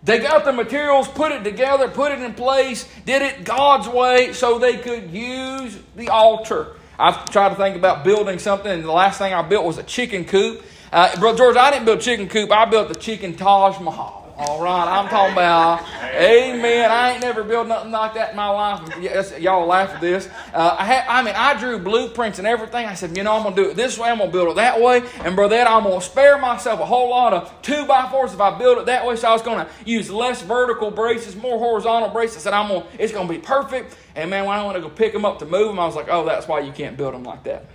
[0.04, 4.34] They got the materials, put it together, put it in place, did it God's way
[4.34, 6.76] so they could use the altar.
[7.00, 9.84] I've tried to think about building something, and the last thing I built was a
[9.84, 10.64] chicken coop.
[10.94, 12.52] Uh, Brother George, I didn't build chicken coop.
[12.52, 14.32] I built the chicken Taj Mahal.
[14.38, 15.82] All right, I'm talking about,
[16.14, 16.92] amen.
[16.92, 19.40] I ain't never built nothing like that in my life.
[19.40, 20.30] Y'all laugh at this.
[20.54, 22.86] Uh, I, had, I mean, I drew blueprints and everything.
[22.86, 24.10] I said, you know, I'm going to do it this way.
[24.10, 25.02] I'm going to build it that way.
[25.24, 28.42] And, brother, I'm going to spare myself a whole lot of two by fours if
[28.42, 29.16] I build it that way.
[29.16, 32.46] So I was going to use less vertical braces, more horizontal braces.
[32.46, 33.98] And I'm going to, it's going to be perfect.
[34.16, 35.96] And, man, when I went to go pick them up to move them, I was
[35.96, 37.66] like, oh, that's why you can't build them like that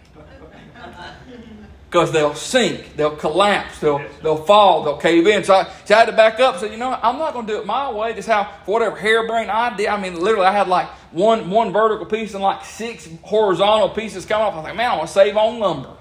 [1.91, 5.43] because they'll sink, they'll collapse, they'll, they'll fall, they'll cave in.
[5.43, 7.47] So I, so I had to back up and say, you know, I'm not going
[7.47, 8.13] to do it my way.
[8.13, 9.91] Just how, for whatever harebrained idea.
[9.91, 14.27] I mean, literally, I had like one, one vertical piece and like six horizontal pieces
[14.27, 14.53] coming off.
[14.53, 15.97] I was like, man, I want to save on lumber.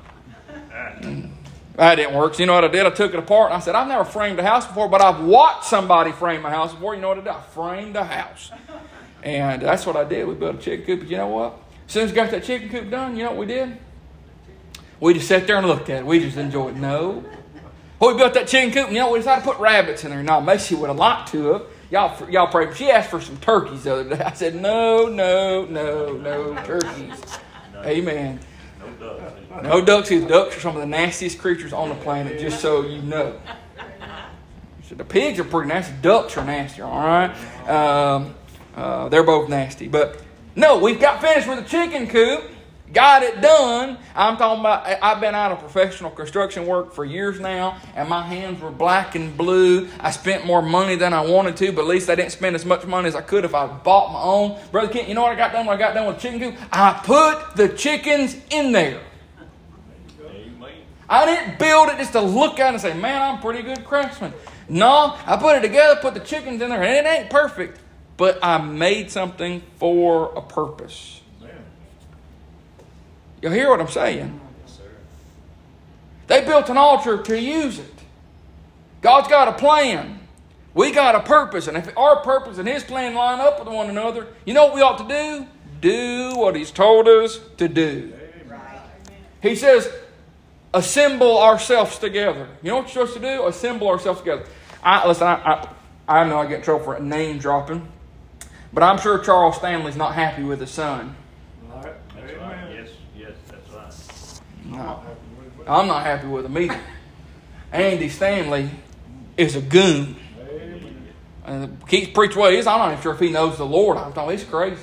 [1.77, 2.33] that didn't work.
[2.33, 2.85] So you know what I did?
[2.85, 5.23] I took it apart and I said, I've never framed a house before, but I've
[5.23, 6.95] watched somebody frame a house before.
[6.95, 7.29] You know what I did?
[7.29, 8.51] I framed a house.
[9.23, 10.27] And that's what I did.
[10.27, 10.99] We built a chicken coop.
[10.99, 11.61] But you know what?
[11.85, 13.77] As soon as we got that chicken coop done, you know what we did?
[14.99, 16.05] We just sat there and looked at it.
[16.05, 16.79] We just enjoyed it.
[16.79, 17.23] No.
[17.99, 20.11] Well, we built that chicken coop, and you know, we decided to put rabbits in
[20.11, 20.21] there.
[20.21, 21.63] Now, Macy would have liked to have.
[21.89, 22.73] Y'all, y'all pray.
[22.73, 24.23] She asked for some turkeys the other day.
[24.23, 27.19] I said, no, no, no, no turkeys.
[27.77, 28.39] Amen.
[28.79, 29.63] No ducks.
[29.63, 30.09] No ducks.
[30.09, 33.39] Ducks are some of the nastiest creatures on the planet, just so you know.
[34.83, 35.93] So the pigs are pretty nasty.
[36.01, 37.31] Ducks are nasty, all right?
[37.67, 38.35] Um,
[38.75, 39.87] uh, they're both nasty.
[39.87, 40.21] But
[40.55, 42.43] no, we've got finished with the chicken coop
[42.93, 43.97] got it done.
[44.15, 48.21] I'm talking about, I've been out of professional construction work for years now, and my
[48.21, 49.87] hands were black and blue.
[49.99, 52.65] I spent more money than I wanted to, but at least I didn't spend as
[52.65, 54.59] much money as I could if I bought my own.
[54.71, 56.55] Brother Kent, you know what I got done when I got done with chicken coop?
[56.71, 59.01] I put the chickens in there.
[61.09, 63.85] I didn't build it just to look at it and say, man, I'm pretty good
[63.85, 64.33] craftsman.
[64.67, 67.79] No, I put it together, put the chickens in there, and it ain't perfect,
[68.17, 71.16] but I made something for a purpose.
[73.41, 74.39] You hear what I'm saying?
[76.27, 77.93] They built an altar to use it.
[79.01, 80.19] God's got a plan.
[80.73, 83.89] We got a purpose, and if our purpose and His plan line up with one
[83.89, 85.47] another, you know what we ought to do?
[85.81, 88.13] Do what He's told us to do.
[89.41, 89.89] He says,
[90.73, 92.47] assemble ourselves together.
[92.61, 93.47] You know what you're supposed to do?
[93.47, 94.45] Assemble ourselves together.
[94.83, 95.35] I, listen, I,
[96.07, 97.87] I, I know I get in trouble for name dropping,
[98.73, 101.15] but I'm sure Charles Stanley's not happy with his son.
[101.69, 101.93] Right.
[102.15, 102.71] That's right.
[102.71, 104.41] Yes, yes, that's right.
[105.67, 106.79] I'm not happy with him either.
[107.71, 108.69] Andy Stanley
[109.35, 110.15] is a goon.
[111.45, 112.67] And keeps preach what he is.
[112.67, 113.97] I'm not even sure if he knows the Lord.
[113.97, 114.81] I'm talking, he's crazy.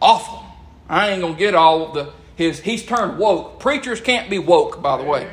[0.00, 0.44] Awful.
[0.88, 2.60] I ain't gonna get all the his.
[2.60, 3.58] He's turned woke.
[3.58, 5.28] Preachers can't be woke, by the way.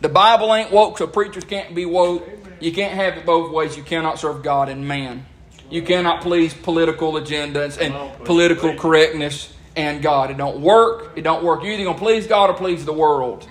[0.00, 2.28] The Bible ain't woke, so preachers can't be woke.
[2.58, 3.76] You can't have it both ways.
[3.76, 5.26] You cannot serve God and man.
[5.70, 10.30] You cannot please political agendas and political correctness and God.
[10.30, 11.12] It don't work.
[11.16, 11.62] It don't work.
[11.62, 13.48] You're either gonna please God or please the world.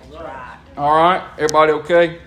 [0.77, 2.19] All right, everybody okay?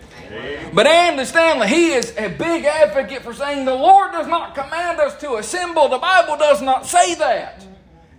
[0.73, 4.99] But Andy Stanley, he is a big advocate for saying the Lord does not command
[5.01, 5.89] us to assemble.
[5.89, 7.65] The Bible does not say that.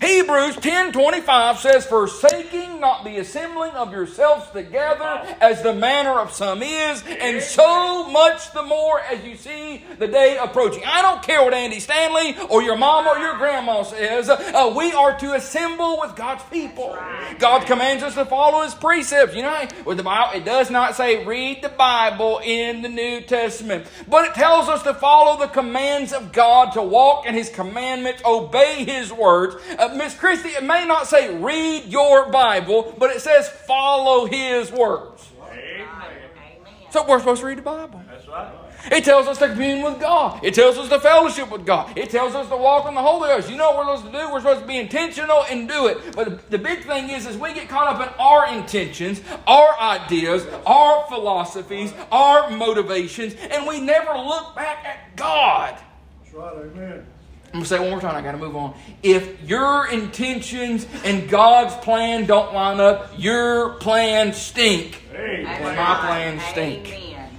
[0.01, 6.61] Hebrews 10:25 says, "Forsaking not the assembling of yourselves together, as the manner of some
[6.61, 11.41] is, and so much the more as you see the day approaching." I don't care
[11.43, 14.29] what Andy Stanley or your mom or your grandma says.
[14.29, 16.97] Uh, we are to assemble with God's people.
[17.39, 19.33] God commands us to follow His precepts.
[19.33, 23.21] You know, with the Bible, it does not say read the Bible in the New
[23.21, 27.49] Testament, but it tells us to follow the commands of God, to walk in His
[27.49, 29.55] commandments, obey His words.
[29.79, 34.25] Uh, Uh, Miss Christie, it may not say read your Bible, but it says follow
[34.25, 35.27] His words.
[35.51, 35.87] Amen.
[36.89, 38.01] So we're supposed to read the Bible.
[38.09, 38.51] That's right.
[38.91, 40.43] It tells us to commune with God.
[40.43, 41.95] It tells us to fellowship with God.
[41.97, 43.49] It tells us to walk in the Holy Ghost.
[43.49, 44.31] You know what we're supposed to do?
[44.31, 46.15] We're supposed to be intentional and do it.
[46.15, 50.45] But the big thing is, is we get caught up in our intentions, our ideas,
[50.65, 55.79] our philosophies, our motivations, and we never look back at God.
[56.23, 57.07] That's right, amen.
[57.55, 58.17] I'm gonna say it one more time.
[58.17, 58.73] I got to move on.
[59.01, 65.01] If your intentions and God's plan don't line up, your plan stink.
[65.13, 65.45] Amen.
[65.45, 66.89] And my plan stink.
[66.89, 67.29] Amen.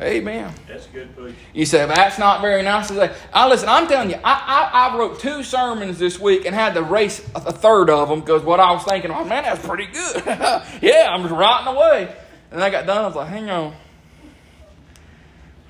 [0.00, 0.54] Amen.
[0.66, 1.34] That's good push.
[1.52, 3.14] You say "But that's not very nice to say.
[3.30, 3.68] I listen.
[3.68, 7.20] I'm telling you, I, I, I wrote two sermons this week and had to race
[7.34, 10.22] a, a third of them because what I was thinking, oh man, that's pretty good.
[10.80, 12.16] yeah, I'm just writing away.
[12.52, 13.04] And I got done.
[13.04, 13.74] I was like, hang on.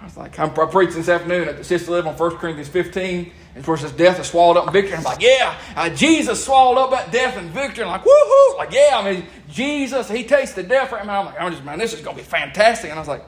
[0.09, 3.31] Was like, I'm preaching this afternoon at the Sister Live on 1 Corinthians 15.
[3.51, 4.97] And of course, this death is swallowed up in victory.
[4.97, 7.85] I'm like, yeah, uh, Jesus swallowed up that death and victory.
[7.85, 8.57] I'm like, woohoo!
[8.57, 10.95] Like, yeah, I mean, Jesus, he takes the death.
[10.95, 12.89] And I'm like, I'm just, man, this is going to be fantastic.
[12.89, 13.23] And I was like,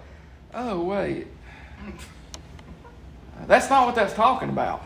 [0.55, 1.27] oh, wait.
[3.47, 4.83] That's not what that's talking about.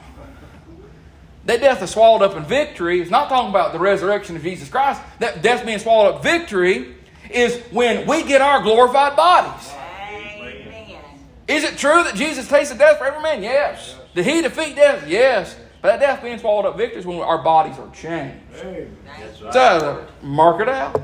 [1.44, 3.00] That death is swallowed up in victory.
[3.00, 5.00] It's not talking about the resurrection of Jesus Christ.
[5.20, 6.96] That death being swallowed up victory
[7.30, 9.70] is when we get our glorified bodies.
[11.46, 13.42] Is it true that Jesus tasted death for every man?
[13.42, 13.96] Yes.
[14.14, 15.06] Did he defeat death?
[15.06, 15.56] Yes.
[15.82, 18.40] But that death being swallowed up victory is when our bodies are changed.
[18.52, 19.52] That's right.
[19.52, 20.98] So, mark it out.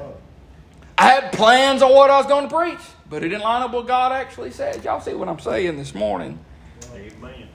[0.96, 3.70] I had plans on what I was going to preach, but it didn't line up
[3.70, 4.82] with what God actually said.
[4.84, 6.38] Y'all see what I'm saying this morning?
[6.94, 7.48] Amen.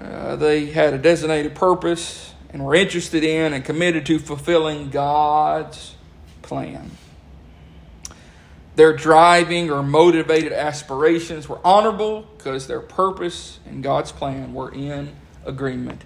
[0.00, 5.96] Uh, they had a designated purpose and were interested in and committed to fulfilling God's
[6.42, 6.90] plan.
[8.76, 15.14] Their driving or motivated aspirations were honorable because their purpose and God's plan were in
[15.44, 16.02] agreement.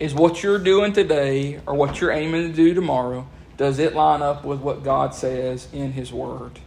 [0.00, 3.26] Is what you're doing today or what you're aiming to do tomorrow,
[3.56, 6.60] does it line up with what God says in His Word?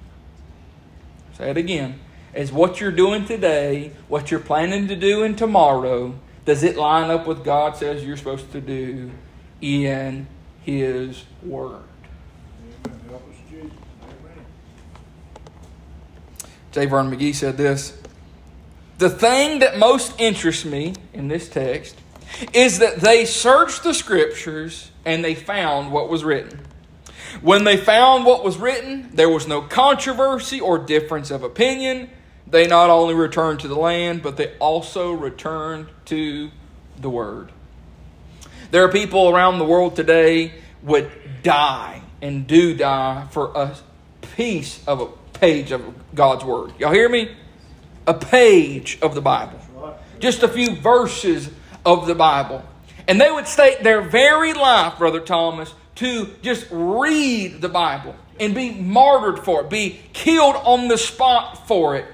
[1.37, 1.99] Say it again.
[2.33, 7.11] Is what you're doing today, what you're planning to do in tomorrow, does it line
[7.11, 9.11] up with God says you're supposed to do
[9.61, 10.27] in
[10.63, 11.83] His Word?
[12.85, 12.99] Amen.
[13.09, 13.71] Help us, Jesus.
[14.03, 14.45] Amen.
[16.71, 16.85] J.
[16.85, 17.97] Vernon McGee said this
[18.97, 21.97] The thing that most interests me in this text
[22.53, 26.61] is that they searched the scriptures and they found what was written.
[27.41, 32.09] When they found what was written, there was no controversy or difference of opinion.
[32.47, 36.51] They not only returned to the land, but they also returned to
[36.99, 37.51] the Word.
[38.71, 40.53] There are people around the world today
[40.83, 41.09] would
[41.43, 43.75] die and do die for a
[44.35, 45.07] piece of a
[45.41, 45.81] page of
[46.13, 46.71] God's Word.
[46.79, 47.35] Y'all hear me?
[48.05, 49.59] A page of the Bible.
[50.19, 51.49] Just a few verses
[51.83, 52.63] of the Bible.
[53.07, 58.53] And they would stake their very life, Brother Thomas, to just read the Bible and
[58.53, 62.05] be martyred for it, be killed on the spot for it.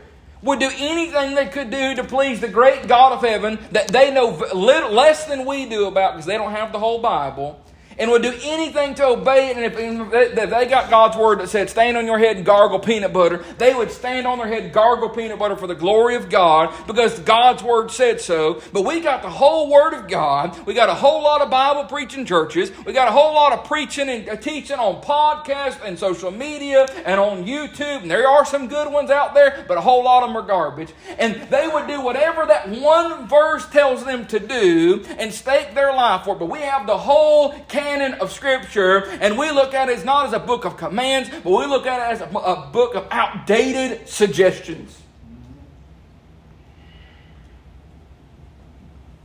[0.41, 4.11] Would do anything they could do to please the great God of heaven that they
[4.13, 7.59] know little, less than we do about because they don't have the whole Bible.
[7.99, 9.57] And would do anything to obey it.
[9.57, 13.13] And if, they got God's word that said, stand on your head and gargle peanut
[13.13, 16.29] butter, they would stand on their head and gargle peanut butter for the glory of
[16.29, 18.61] God because God's word said so.
[18.73, 20.65] But we got the whole word of God.
[20.65, 22.71] We got a whole lot of Bible preaching churches.
[22.85, 27.19] We got a whole lot of preaching and teaching on podcasts and social media and
[27.19, 28.01] on YouTube.
[28.03, 30.47] And there are some good ones out there, but a whole lot of them are
[30.47, 30.93] garbage.
[31.17, 35.93] And they would do whatever that one verse tells them to do and stake their
[35.93, 36.39] life for it.
[36.39, 37.53] But we have the whole
[37.87, 41.29] canon of Scripture, and we look at it as not as a book of commands,
[41.29, 45.01] but we look at it as a, a book of outdated suggestions.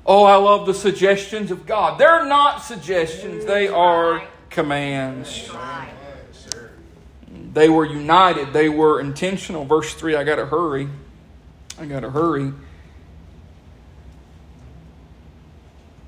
[0.05, 1.99] Oh, I love the suggestions of God.
[1.99, 5.51] They're not suggestions, they are commands.
[7.53, 9.65] They were united, they were intentional.
[9.65, 10.89] Verse 3, I got to hurry.
[11.79, 12.53] I got to hurry.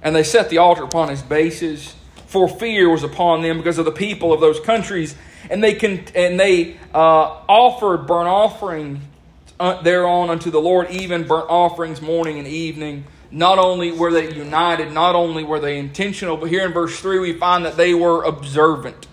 [0.03, 1.95] And they set the altar upon his bases
[2.27, 5.15] for fear was upon them because of the people of those countries.
[5.51, 9.01] And they, can, and they uh, offered burnt offering
[9.61, 13.05] uh, thereon unto the Lord, even burnt offerings morning and evening.
[13.31, 17.19] Not only were they united, not only were they intentional, but here in verse 3
[17.19, 19.07] we find that they were observant.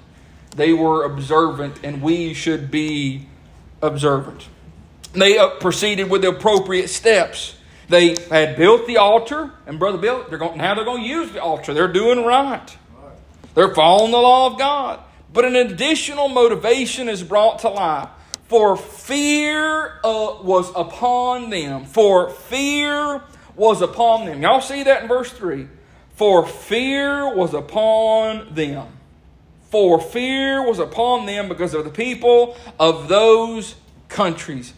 [0.55, 3.27] They were observant, and we should be
[3.81, 4.47] observant.
[5.13, 7.55] They uh, proceeded with the appropriate steps.
[7.89, 11.31] They had built the altar, and Brother Bill, they're going, now they're going to use
[11.31, 11.73] the altar.
[11.73, 12.77] They're doing right.
[13.53, 14.99] They're following the law of God.
[15.33, 18.09] But an additional motivation is brought to life.
[18.47, 21.85] For fear uh, was upon them.
[21.85, 23.23] For fear
[23.55, 24.41] was upon them.
[24.41, 25.67] Y'all see that in verse 3.
[26.15, 28.87] For fear was upon them.
[29.69, 33.75] For fear was upon them because of the people of those
[34.09, 34.73] countries.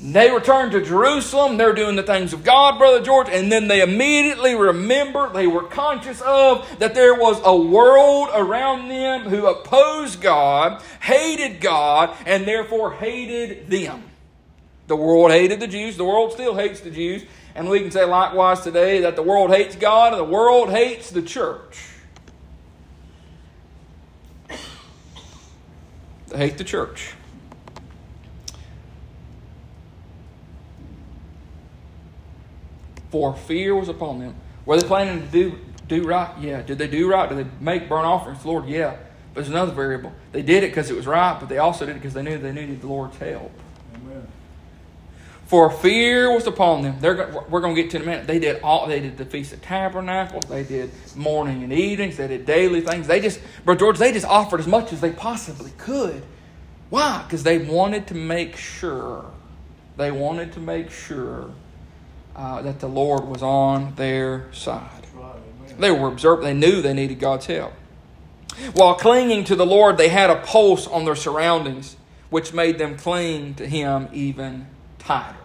[0.00, 1.56] They returned to Jerusalem.
[1.56, 5.62] They're doing the things of God, Brother George, and then they immediately remember, they were
[5.62, 12.44] conscious of that there was a world around them who opposed God, hated God, and
[12.44, 14.02] therefore hated them.
[14.88, 15.96] The world hated the Jews.
[15.96, 17.24] The world still hates the Jews.
[17.54, 21.10] And we can say likewise today that the world hates God and the world hates
[21.10, 21.88] the church.
[26.28, 27.14] They hate the church.
[33.14, 34.34] For fear was upon them.
[34.66, 36.36] Were they planning to do, do right?
[36.40, 36.62] Yeah.
[36.62, 37.28] Did they do right?
[37.28, 38.66] Did they make burnt offerings to the Lord?
[38.66, 38.96] Yeah.
[39.32, 40.12] But there's another variable.
[40.32, 42.38] They did it because it was right, but they also did it because they knew
[42.38, 43.52] they needed the Lord's help.
[43.94, 44.26] Amen.
[45.46, 46.96] For fear was upon them.
[46.98, 48.26] They're, we're going to get to in a minute.
[48.26, 48.88] They did all.
[48.88, 50.46] They did the feast of tabernacles.
[50.46, 52.16] They did morning and evenings.
[52.16, 53.06] They did daily things.
[53.06, 56.24] They just, Brother George, they just offered as much as they possibly could.
[56.90, 57.22] Why?
[57.22, 59.30] Because they wanted to make sure.
[59.96, 61.52] They wanted to make sure
[62.36, 64.90] uh, that the Lord was on their side.
[65.78, 66.44] They were observant.
[66.44, 67.72] They knew they needed God's help.
[68.74, 71.96] While clinging to the Lord, they had a pulse on their surroundings,
[72.30, 74.68] which made them cling to Him even
[74.98, 75.36] tighter.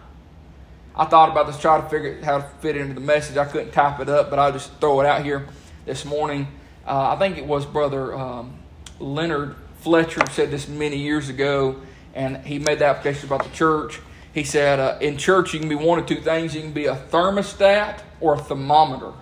[0.94, 3.36] I thought about this, try to figure out how to fit it into the message.
[3.36, 5.48] I couldn't type it up, but I'll just throw it out here
[5.86, 6.46] this morning.
[6.86, 8.58] Uh, I think it was Brother um,
[8.98, 11.80] Leonard Fletcher said this many years ago,
[12.14, 14.00] and he made the application about the church.
[14.32, 16.54] He said, uh, in church, you can be one of two things.
[16.54, 19.12] You can be a thermostat or a thermometer.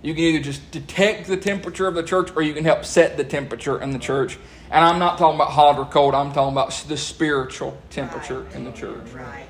[0.00, 3.16] You can either just detect the temperature of the church or you can help set
[3.16, 4.38] the temperature in the church.
[4.70, 8.64] And I'm not talking about hot or cold, I'm talking about the spiritual temperature in
[8.64, 9.08] the church.
[9.12, 9.46] Right.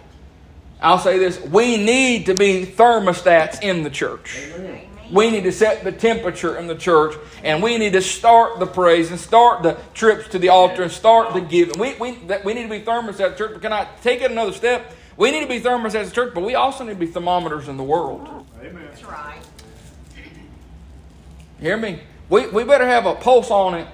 [0.80, 4.38] I'll say this we need to be thermostats in the church.
[4.54, 4.86] Amen.
[5.10, 8.66] We need to set the temperature in the church, and we need to start the
[8.66, 11.78] praise and start the trips to the altar and start the giving.
[11.78, 14.30] We, we, that, we need to be thermostats at church, but can I take it
[14.30, 14.94] another step?
[15.16, 17.76] We need to be thermostats at church, but we also need to be thermometers in
[17.76, 18.46] the world.
[18.60, 18.84] Amen.
[18.84, 19.40] That's right.
[21.60, 22.00] Hear me?
[22.28, 23.86] We, we better have a pulse on it.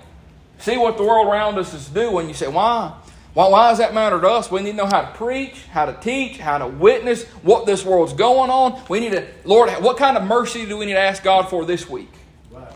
[0.59, 2.29] See what the world around us is doing.
[2.29, 2.94] You say, why?
[3.35, 4.51] Why, why does that matter to us?
[4.51, 7.85] We need to know how to preach, how to teach, how to witness what this
[7.85, 8.81] world's going on.
[8.88, 11.64] We need to, Lord, what kind of mercy do we need to ask God for
[11.64, 12.12] this week?
[12.51, 12.73] Right.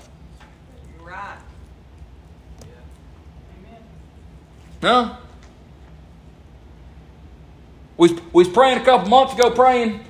[0.98, 1.38] You're right.
[4.82, 5.16] No?
[7.96, 10.00] We, we was praying a couple months ago, praying,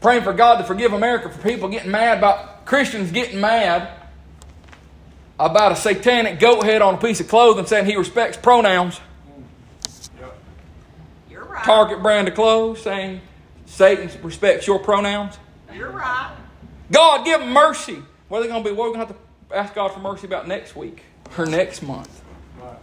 [0.00, 3.88] praying for God to forgive America for people getting mad about Christians getting mad
[5.38, 9.00] about a satanic goat head on a piece of clothing saying he respects pronouns.
[11.56, 11.64] Right.
[11.64, 13.22] Target brand of clothes saying
[13.64, 15.38] Satan respects your pronouns.
[15.72, 16.36] You're right.
[16.92, 18.02] God, give them mercy.
[18.28, 18.76] What are they going to be?
[18.76, 21.02] What are we going to have to ask God for mercy about next week
[21.38, 22.22] or next month?
[22.60, 22.76] Right.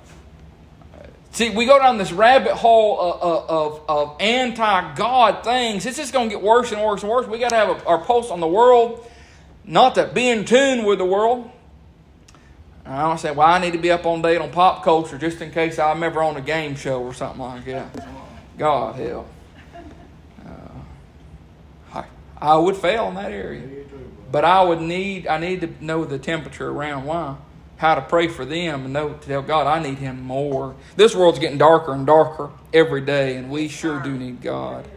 [1.33, 5.85] See, we go down this rabbit hole of, of, of anti God things.
[5.85, 7.27] It's just going to get worse and worse and worse.
[7.27, 9.07] We got to have a, our pulse on the world,
[9.65, 11.51] not to be in tune with the world.
[12.85, 15.19] And I don't say, well, I need to be up on date on pop culture
[15.19, 18.22] just in case I'm ever on a game show or something like that.
[18.57, 19.27] God help.
[20.45, 20.49] Uh,
[21.93, 22.05] I,
[22.39, 23.63] I would fail in that area.
[24.31, 27.35] But I would need I need to know the temperature around why.
[27.77, 30.75] How to pray for them and know to tell God I need him more.
[30.95, 34.87] This world's getting darker and darker every day, and we sure do need God.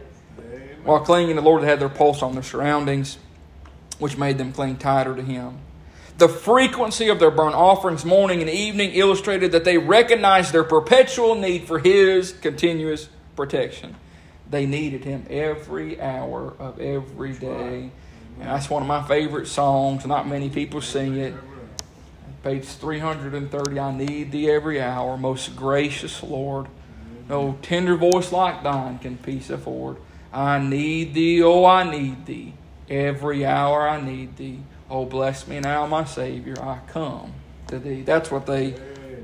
[0.83, 3.17] While clinging to the Lord, they had their pulse on their surroundings,
[3.99, 5.57] which made them cling tighter to Him.
[6.17, 11.35] The frequency of their burnt offerings, morning and evening, illustrated that they recognized their perpetual
[11.35, 13.95] need for His continuous protection.
[14.49, 17.91] They needed Him every hour of every day.
[18.39, 20.05] And that's one of my favorite songs.
[20.05, 21.33] Not many people sing it.
[22.43, 26.67] Page 330 I need thee every hour, most gracious Lord.
[27.29, 29.97] No tender voice like thine can peace afford.
[30.31, 32.53] I need thee, oh, I need thee.
[32.89, 34.61] Every hour I need thee.
[34.89, 36.55] Oh, bless me now, my Savior.
[36.61, 37.33] I come
[37.67, 38.03] to thee.
[38.03, 38.75] That's what they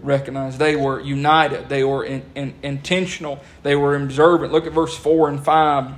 [0.03, 0.59] recognized.
[0.59, 4.51] They were united, they were in, in, intentional, they were observant.
[4.51, 5.91] Look at verse 4 and 5.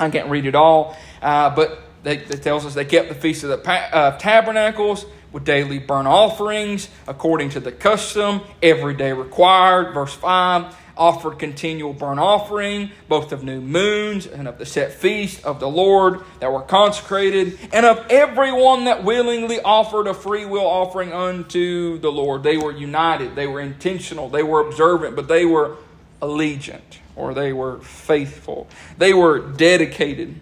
[0.00, 3.50] I can't read it all, uh, but it tells us they kept the Feast of
[3.50, 9.94] the uh, Tabernacles with daily burnt offerings according to the custom, every day required.
[9.94, 15.44] Verse 5 offered continual burnt offering, both of new moons and of the set feast
[15.44, 20.66] of the Lord that were consecrated, and of everyone that willingly offered a free will
[20.66, 22.42] offering unto the Lord.
[22.42, 25.76] They were united, they were intentional, they were observant, but they were
[26.22, 28.66] allegiant or they were faithful.
[28.98, 30.40] They were dedicated.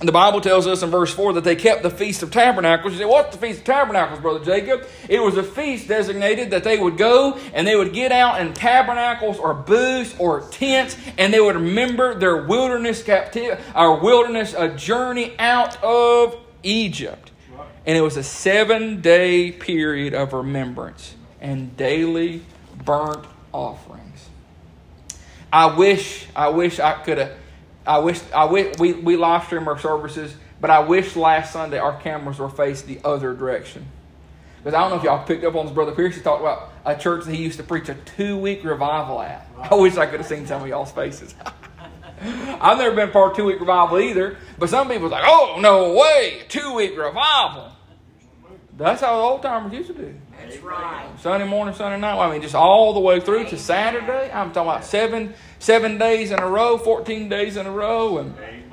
[0.00, 2.92] The Bible tells us in verse 4 that they kept the Feast of Tabernacles.
[2.92, 4.86] You say, What's the Feast of Tabernacles, Brother Jacob?
[5.08, 8.54] It was a feast designated that they would go and they would get out in
[8.54, 14.68] tabernacles or booths or tents and they would remember their wilderness captivity, our wilderness a
[14.68, 17.32] journey out of Egypt.
[17.84, 22.42] And it was a seven day period of remembrance and daily
[22.84, 24.28] burnt offerings.
[25.52, 27.32] I wish, I wish I could have.
[27.88, 31.78] I wish I wish we, we live stream our services, but I wish last Sunday
[31.78, 33.86] our cameras were faced the other direction.
[34.58, 35.74] Because I don't know if y'all picked up on this.
[35.74, 38.62] Brother Pierce he talked about a church that he used to preach a two week
[38.62, 39.48] revival at.
[39.58, 41.34] I wish I could have seen some of y'all's faces.
[42.20, 45.56] I've never been part of two week revival either, but some people was like, "Oh
[45.58, 47.72] no way, two week revival."
[48.76, 50.14] That's how old timers used to do.
[50.40, 51.08] That's right.
[51.20, 52.18] Sunday morning, Sunday night.
[52.18, 54.30] I mean, just all the way through to Saturday.
[54.32, 58.34] I'm talking about seven seven days in a row, fourteen days in a row, and
[58.38, 58.64] Amen.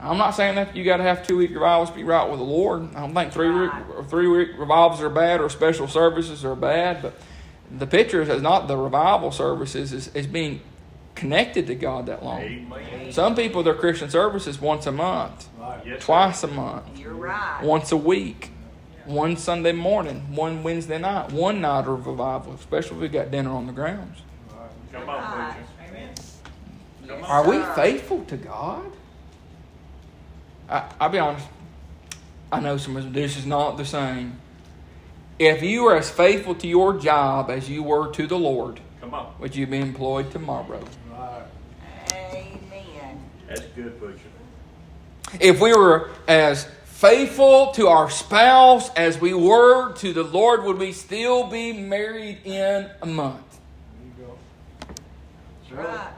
[0.00, 2.38] I'm not saying that you got to have two week revivals to be right with
[2.38, 2.94] the Lord.
[2.94, 3.70] I don't think three week
[4.08, 7.14] three week revivals are bad or special services are bad, but
[7.70, 10.62] the picture is not the revival services is, is being
[11.14, 12.40] connected to God that long.
[12.40, 13.12] Amen.
[13.12, 15.82] Some people their Christian services once a month, Right.
[15.84, 16.06] Yes, sir.
[16.06, 17.62] twice a month, You're right.
[17.62, 18.50] once a week,
[19.10, 23.50] one Sunday morning, one Wednesday night, one night of revival, especially if we got dinner
[23.50, 24.18] on the grounds.
[24.92, 25.54] Come on, Right.
[25.88, 26.10] preacher.
[27.06, 28.84] Yes, Are we faithful to God?
[30.68, 31.46] I, I'll be honest.
[32.52, 34.38] I know some of this is not the same.
[35.38, 39.14] If you are as faithful to your job as you were to the Lord, Come
[39.14, 39.32] on.
[39.40, 40.84] would you be employed tomorrow?
[41.10, 41.42] Right.
[42.12, 43.20] Amen.
[43.48, 44.18] That's good, preacher.
[45.40, 46.68] If we were as
[47.00, 52.40] faithful to our spouse as we were to the Lord, would we still be married
[52.44, 53.58] in a month?
[54.18, 54.94] There you go.
[55.62, 56.12] That's right.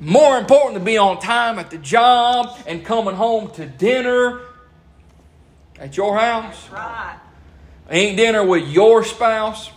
[0.00, 4.40] More important to be on time at the job and coming home to dinner
[5.78, 6.62] at your house.
[6.62, 7.18] That's right.
[7.90, 9.70] Ain't dinner with your spouse.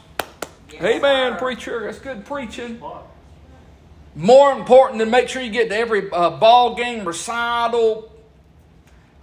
[0.72, 1.38] Yes, Amen, sir.
[1.38, 1.80] preacher.
[1.82, 2.82] That's good preaching.
[4.16, 8.10] More important than make sure you get to every uh, ball game, recital.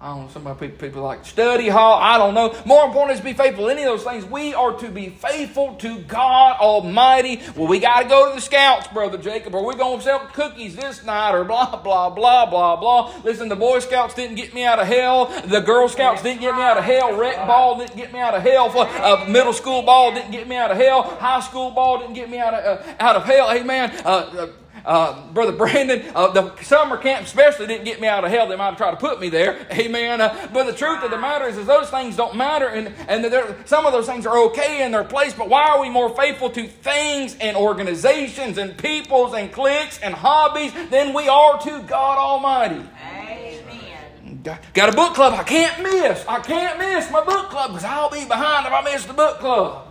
[0.03, 0.57] I don't know.
[0.57, 1.94] Some people, like study hall.
[1.94, 2.61] I don't know.
[2.66, 3.70] More important is be faithful.
[3.70, 4.24] Any of those things.
[4.24, 7.40] We are to be faithful to God Almighty.
[7.55, 10.26] Well, we got to go to the scouts, brother Jacob, or we're going to sell
[10.26, 13.14] cookies this night, or blah blah blah blah blah.
[13.22, 15.26] Listen, the Boy Scouts didn't get me out of hell.
[15.46, 17.16] The Girl Scouts didn't get me out of hell.
[17.16, 18.72] Rec ball didn't get me out of hell.
[18.76, 21.05] Uh, middle school ball didn't get me out of hell.
[21.05, 23.53] High school ball didn't get me out of uh, out of hell.
[23.53, 23.92] Amen.
[24.05, 24.48] Uh,
[24.85, 28.49] uh, Brother Brandon, uh, the summer camp especially didn't get me out of hell.
[28.49, 29.66] They might have tried to put me there.
[29.72, 30.20] Amen.
[30.20, 33.24] Uh, but the truth of the matter is, is those things don't matter, and, and
[33.24, 36.11] there- some of those things are okay in their place, but why are we more
[36.16, 41.83] faithful to things and organizations and peoples and cliques and hobbies than we are to
[41.83, 42.74] God Almighty?
[42.76, 44.41] Amen.
[44.43, 46.24] Got, got a book club I can't miss.
[46.26, 49.39] I can't miss my book club because I'll be behind if I miss the book
[49.39, 49.87] club.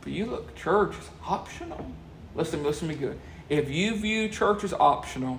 [0.00, 1.84] But you look, church is optional.
[2.34, 3.18] Listen, listen to me good.
[3.48, 5.38] If you view church as optional,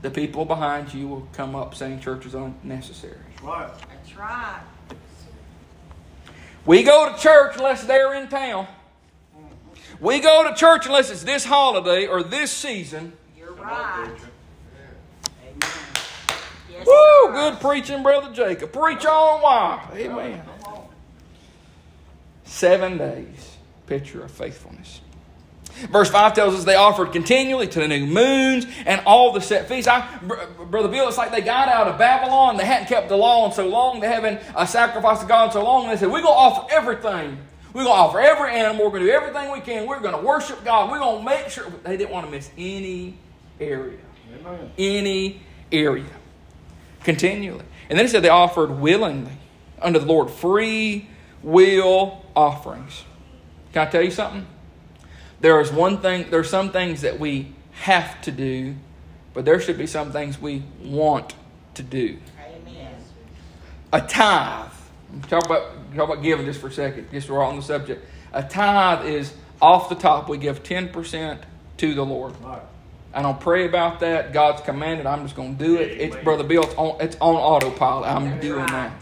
[0.00, 3.18] the people behind you will come up saying church is unnecessary.
[3.28, 3.70] That's right.
[3.88, 4.60] That's right.
[6.64, 8.66] We go to church unless they're in town.
[10.00, 13.12] We go to church unless it's this holiday or this season.
[13.38, 14.10] You're right.
[16.68, 17.32] Yes, Woo!
[17.32, 18.72] Good preaching, Brother Jacob.
[18.72, 19.88] Preach on why.
[19.94, 20.42] Amen.
[22.44, 23.56] Seven days.
[23.86, 25.01] Picture of faithfulness.
[25.90, 29.68] Verse 5 tells us they offered continually to the new moons and all the set
[29.68, 29.88] feasts.
[29.88, 32.56] I, Br- Brother Bill, it's like they got out of Babylon.
[32.56, 34.00] They hadn't kept the law in so long.
[34.00, 35.84] They haven't uh, sacrificed to God in so long.
[35.84, 37.38] And they said, We're going to offer everything.
[37.72, 38.84] We're going to offer every animal.
[38.84, 39.86] We're going to do everything we can.
[39.86, 40.90] We're going to worship God.
[40.90, 41.70] We're going to make sure.
[41.82, 43.16] They didn't want to miss any
[43.58, 43.98] area.
[44.40, 44.70] Amen.
[44.76, 46.04] Any area.
[47.02, 47.64] Continually.
[47.88, 49.32] And then he said they offered willingly
[49.80, 51.08] unto the Lord free
[51.42, 53.04] will offerings.
[53.72, 54.46] Can I tell you something?
[55.42, 58.76] There is one thing, there are some things that we have to do,
[59.34, 61.34] but there should be some things we want
[61.74, 62.18] to do.
[62.40, 62.94] Amen.
[63.92, 64.70] A tithe.
[65.28, 68.06] Talk about talk about giving just for a second, just so we're on the subject.
[68.32, 70.28] A tithe is off the top.
[70.28, 71.42] We give ten percent
[71.78, 72.34] to the Lord.
[72.40, 72.62] Right.
[73.12, 74.32] I don't pray about that.
[74.32, 75.06] God's commanded.
[75.06, 76.00] I'm just going to do it.
[76.00, 76.62] It's brother Bill.
[76.62, 77.00] It's on.
[77.00, 78.08] It's on autopilot.
[78.08, 78.70] I'm That's doing right.
[78.70, 78.92] that.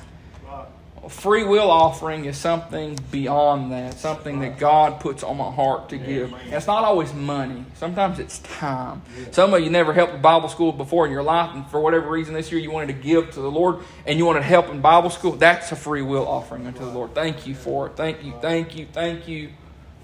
[1.08, 3.94] Free will offering is something beyond that.
[3.94, 6.32] Something that God puts on my heart to give.
[6.32, 7.64] And it's not always money.
[7.74, 9.00] Sometimes it's time.
[9.30, 12.34] Some of you never helped Bible school before in your life, and for whatever reason
[12.34, 15.10] this year you wanted to give to the Lord and you wanted help in Bible
[15.10, 15.32] school.
[15.32, 17.14] That's a free will offering unto the Lord.
[17.14, 17.96] Thank you for it.
[17.96, 18.34] Thank you.
[18.42, 18.86] Thank you.
[18.92, 19.50] Thank you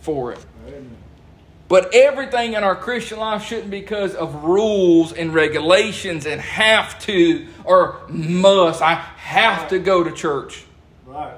[0.00, 0.44] for it.
[1.68, 6.98] But everything in our Christian life shouldn't be because of rules and regulations and have
[7.00, 8.80] to or must.
[8.80, 10.64] I have to go to church.
[11.16, 11.32] Right.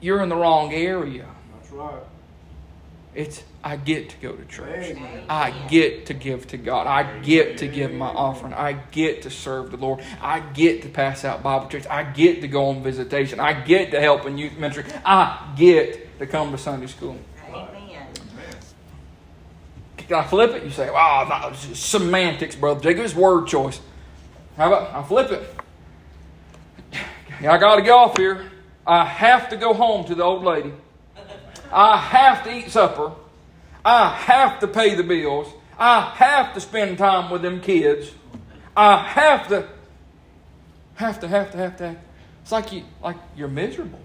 [0.00, 1.26] You're in the wrong area.
[1.54, 2.02] That's right.
[3.14, 4.86] It's I get to go to church.
[4.86, 5.24] Amen.
[5.28, 6.88] I get to give to God.
[6.88, 8.52] I get to give my offering.
[8.52, 10.02] I get to serve the Lord.
[10.20, 11.86] I get to pass out Bible tracts.
[11.86, 13.38] I get to go on visitation.
[13.38, 14.84] I get to help in youth ministry.
[15.04, 17.18] I get to come to Sunday school.
[17.48, 18.06] Amen.
[19.96, 20.64] Can I flip it?
[20.64, 23.04] You say, wow, semantics, brother Jacob.
[23.04, 23.80] It's word choice.
[24.56, 25.54] How about I flip it?
[27.48, 28.50] I got to get off here.
[28.86, 30.72] I have to go home to the old lady.
[31.72, 33.12] I have to eat supper.
[33.84, 35.48] I have to pay the bills.
[35.78, 38.10] I have to spend time with them kids.
[38.76, 39.66] I have to,
[40.94, 41.96] have to, have to, have to.
[42.42, 43.98] It's like you, like you're miserable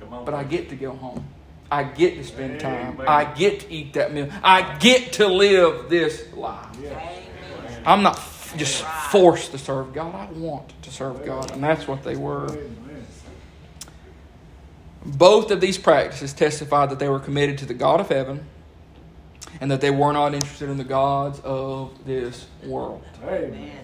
[0.00, 0.24] Come on.
[0.24, 1.24] but I get to go home.
[1.70, 2.94] I get to spend time.
[2.94, 3.06] Amen.
[3.08, 4.28] I get to eat that meal.
[4.42, 6.76] I get to live this life.
[6.78, 7.82] Amen.
[7.86, 10.14] I'm not f- just forced to serve God.
[10.14, 11.50] I want to serve God.
[11.52, 12.56] And that's what they were.
[15.04, 18.46] Both of these practices testified that they were committed to the God of heaven
[19.60, 23.02] and that they were not interested in the gods of this world.
[23.22, 23.80] Amen.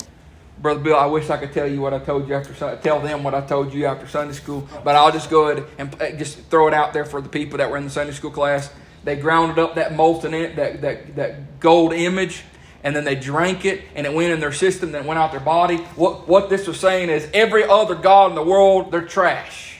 [0.61, 3.23] Brother Bill, I wish I could tell you what I told you after tell them
[3.23, 6.39] what I told you after Sunday school, but I'll just go ahead and uh, just
[6.51, 8.71] throw it out there for the people that were in the Sunday school class.
[9.03, 12.43] They grounded up that molten that, that that gold image,
[12.83, 15.31] and then they drank it, and it went in their system, then it went out
[15.31, 15.77] their body.
[15.97, 19.71] What what this was saying is every other god in the world, they're trash.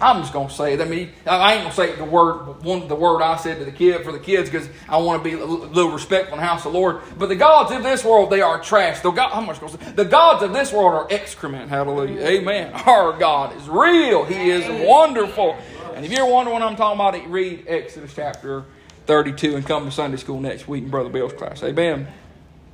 [0.00, 0.80] I'm just gonna say it.
[0.80, 3.72] I mean, I ain't gonna say the word one the word I said to the
[3.72, 6.66] kid for the kids because I want to be a little respectful in the house
[6.66, 7.00] of the Lord.
[7.18, 9.00] But the gods of this world, they are trash.
[9.00, 11.70] The God, I'm just gonna say the gods of this world are excrement.
[11.70, 12.72] Hallelujah, Amen.
[12.74, 14.24] Our God is real.
[14.24, 15.56] He is wonderful.
[15.94, 18.64] And if you're wondering what I'm talking about, read Exodus chapter
[19.06, 21.62] 32 and come to Sunday school next week in Brother Bill's class.
[21.62, 22.08] Amen.
[22.08, 22.73] Talk about the church.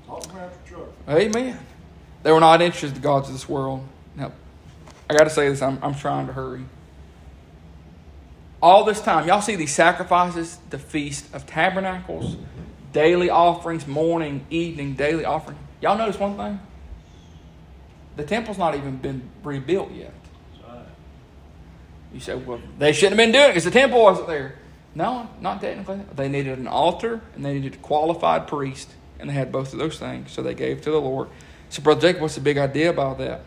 [1.09, 1.59] Amen.
[2.23, 3.87] They were not interested in the gods of this world.
[4.15, 4.33] Now,
[5.09, 5.63] I got to say this.
[5.63, 6.65] I'm, I'm trying to hurry.
[8.63, 12.37] All this time, y'all see these sacrifices, the Feast of Tabernacles,
[12.93, 15.57] daily offerings, morning, evening, daily offering.
[15.81, 16.61] Y'all notice one thing?
[18.17, 20.13] The temple's not even been rebuilt yet.
[22.13, 24.57] You say, well, they shouldn't have been doing it because the temple wasn't there.
[24.95, 26.01] No, not technically.
[26.15, 28.91] They needed an altar and they needed a qualified priest,
[29.21, 31.29] and they had both of those things, so they gave to the Lord.
[31.69, 33.43] So, Brother Jacob, what's the big idea about that?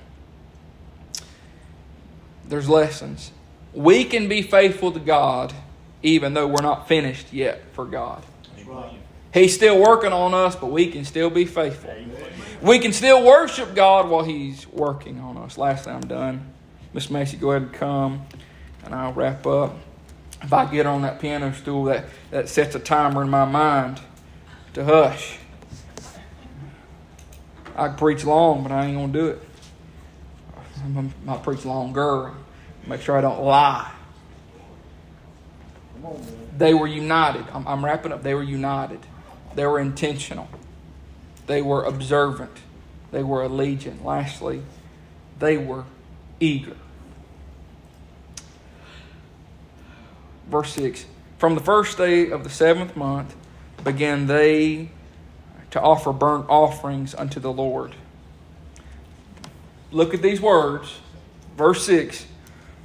[2.47, 3.31] There's lessons.
[3.73, 5.53] We can be faithful to God
[6.03, 8.23] even though we're not finished yet for God.
[8.65, 8.99] Right.
[9.33, 11.95] He's still working on us, but we can still be faithful.
[12.61, 15.57] We can still worship God while He's working on us.
[15.57, 16.51] Lastly, I'm done.
[16.93, 18.25] Miss Macy, go ahead and come,
[18.83, 19.75] and I'll wrap up.
[20.43, 24.01] If I get on that piano stool, that, that sets a timer in my mind
[24.73, 25.39] to hush.
[27.75, 29.41] I preach long, but I ain't to do it.
[30.83, 32.31] I'm gonna- preach longer.
[32.85, 33.91] Make sure I don't lie.
[36.57, 37.45] They were united.
[37.53, 38.23] I'm, I'm wrapping up.
[38.23, 38.99] They were united.
[39.55, 40.49] They were intentional.
[41.47, 42.57] They were observant.
[43.11, 44.03] They were allegiant.
[44.03, 44.63] Lastly,
[45.39, 45.85] they were
[46.39, 46.75] eager.
[50.53, 51.05] verse 6
[51.37, 53.35] From the first day of the seventh month
[53.83, 54.89] began they
[55.73, 57.95] to offer burnt offerings unto the Lord.
[59.91, 60.99] Look at these words.
[61.57, 62.27] Verse 6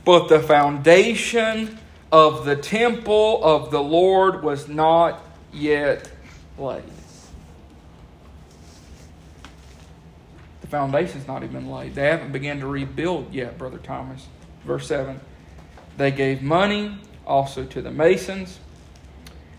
[0.07, 1.78] But the foundation
[2.11, 5.22] of the temple of the Lord was not
[5.53, 6.11] yet
[6.57, 6.82] laid.
[10.62, 11.95] The foundation's not even laid.
[11.95, 14.26] They haven't begun to rebuild yet, Brother Thomas.
[14.64, 15.20] Verse 7
[15.99, 18.61] They gave money also to the masons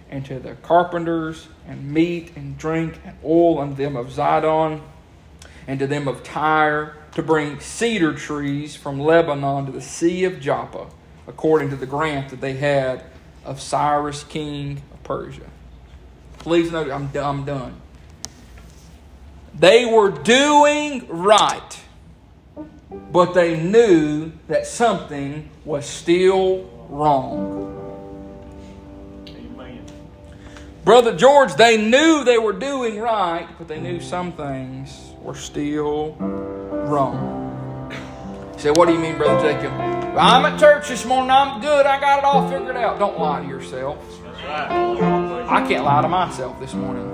[0.10, 4.82] and to the carpenters, and meat and drink and oil unto them of Zidon,
[5.68, 10.40] and to them of Tyre, to bring cedar trees from Lebanon to the sea of
[10.40, 10.88] Joppa,
[11.28, 13.04] according to the grant that they had
[13.46, 15.50] of Cyrus, king of Persia.
[16.40, 17.80] Please note, I'm, I'm done.
[19.54, 21.80] They were doing right,
[23.12, 27.79] but they knew that something was still wrong.
[30.90, 36.16] Brother George, they knew they were doing right, but they knew some things were still
[36.16, 37.92] wrong.
[38.54, 39.72] You say, what do you mean, Brother Jacob?
[40.18, 42.98] I'm at church this morning, I'm good, I got it all figured out.
[42.98, 44.00] Don't lie to yourself.
[44.48, 47.08] I can't lie to myself this morning.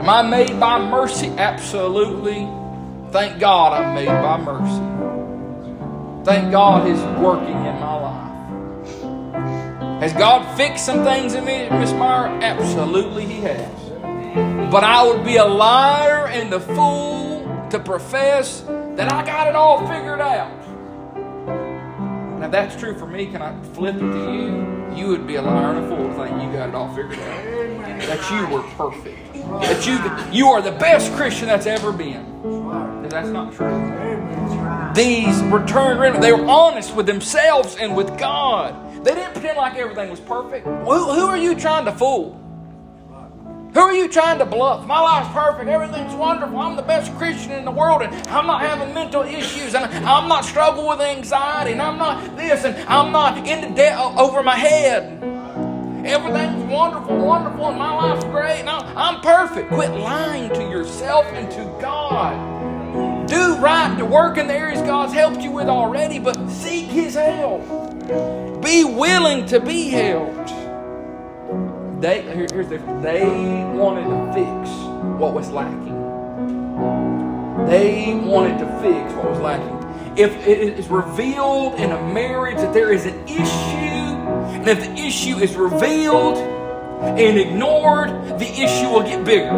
[0.00, 1.28] Am I made by mercy?
[1.28, 2.48] Absolutely.
[3.12, 6.24] Thank God I'm made by mercy.
[6.24, 8.32] Thank God He's working in my life.
[10.02, 12.26] Has God fixed some things in me, Miss Meyer?
[12.42, 13.70] Absolutely He has.
[14.68, 18.62] But I would be a liar and a fool to profess
[18.96, 20.50] that I got it all figured out.
[22.40, 24.96] Now, if that's true for me, can I flip it to you?
[24.96, 27.20] You would be a liar and a fool to think you got it all figured
[27.20, 27.44] out.
[28.00, 29.34] That you were perfect.
[29.34, 33.08] That you, you are the best Christian that's ever been.
[33.08, 33.70] That's not true.
[34.96, 38.91] These returned rent, they were honest with themselves and with God.
[39.02, 40.66] They didn't pretend like everything was perfect.
[40.66, 42.38] Who, who are you trying to fool?
[43.74, 44.86] Who are you trying to bluff?
[44.86, 45.68] My life's perfect.
[45.68, 46.58] Everything's wonderful.
[46.58, 50.28] I'm the best Christian in the world, and I'm not having mental issues, and I'm
[50.28, 54.56] not struggling with anxiety, and I'm not this, and I'm not into debt over my
[54.56, 55.20] head.
[56.04, 59.68] Everything's wonderful, wonderful, and my life's great, and I'm, I'm perfect.
[59.68, 63.26] Quit lying to yourself and to God.
[63.26, 67.14] Do right to work in the areas God's helped you with already, but seek His
[67.14, 67.91] help.
[68.08, 70.52] Be willing to be helped.
[72.00, 73.24] They here- here's the they
[73.74, 74.70] wanted to fix
[75.18, 75.98] what was lacking.
[77.66, 79.78] They wanted to fix what was lacking.
[80.16, 84.16] If it is revealed in a marriage that there is an issue,
[84.58, 86.38] and if the issue is revealed
[87.02, 89.52] and ignored, the issue will get bigger.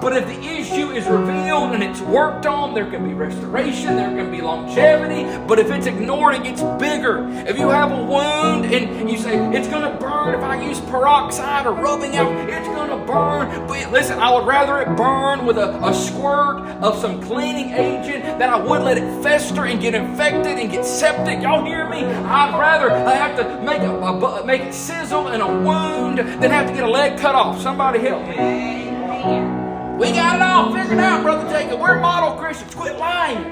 [0.00, 4.10] But if the issue is revealed and it's worked on, there can be restoration, there
[4.10, 5.24] can be longevity.
[5.46, 7.28] But if it's ignored, it gets bigger.
[7.46, 10.80] If you have a wound and you say, it's going to burn if I use
[10.80, 13.66] peroxide or rubbing out, it's going to burn.
[13.66, 18.24] But listen, I would rather it burn with a, a squirt of some cleaning agent
[18.38, 21.42] than I would let it fester and get infected and get septic.
[21.42, 22.04] Y'all hear me?
[22.04, 26.50] I'd rather I have to make, a, a make it sizzle in a wound than
[26.50, 27.60] have to get a leg cut off.
[27.60, 29.59] Somebody help me.
[30.00, 31.78] We got it all figured out, Brother Jacob.
[31.78, 32.74] We're model Christians.
[32.74, 33.44] Quit lying.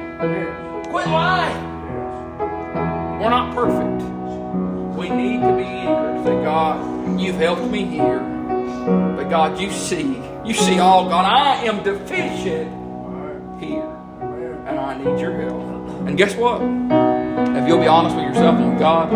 [0.85, 1.63] Quit lying.
[3.21, 4.03] We're not perfect.
[4.97, 8.21] We need to be to say, God, you've helped me here.
[9.15, 10.23] But God, you see.
[10.43, 11.27] You see all, God.
[11.27, 12.73] I am deficient
[13.61, 13.85] here.
[14.67, 16.09] And I need your help.
[16.09, 16.63] And guess what?
[16.63, 19.11] If you'll be honest with yourself and God,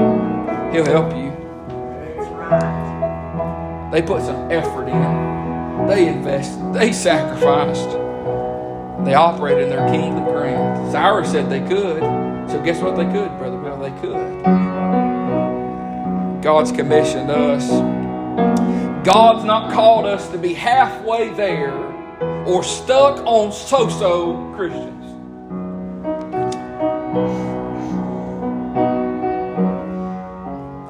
[0.74, 1.32] He'll help you.
[3.90, 5.41] They put some effort in.
[5.88, 6.72] They invested.
[6.72, 7.90] They sacrificed.
[9.04, 10.92] They operated in their kingly grant.
[10.92, 12.02] Cyrus said they could.
[12.50, 13.78] So guess what they could, Brother Bill?
[13.78, 14.42] They could.
[16.42, 17.68] God's commissioned us.
[19.04, 21.74] God's not called us to be halfway there
[22.46, 25.04] or stuck on so-so Christians.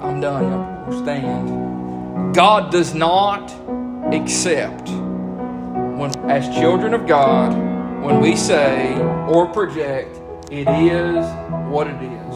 [0.02, 0.86] I'm done.
[0.86, 2.34] We'll stand.
[2.34, 3.52] God does not
[4.12, 4.81] accept
[5.98, 7.52] when as children of God
[8.02, 8.96] when we say
[9.28, 10.20] or project
[10.50, 11.24] it is
[11.70, 12.34] what it is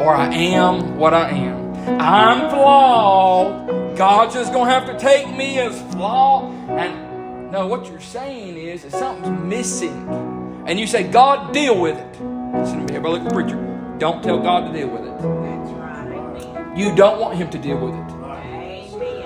[0.00, 2.00] or I am what I am.
[2.00, 3.96] I'm flawed.
[3.96, 6.52] God's just gonna have to take me as flawed.
[6.70, 10.64] And no, what you're saying is that something's missing.
[10.66, 12.06] And you say, God, deal with it.
[12.20, 13.96] Listen to me, everybody look at preacher.
[13.98, 15.18] Don't tell God to deal with it.
[15.18, 16.78] That's right.
[16.78, 18.10] You don't want him to deal with it.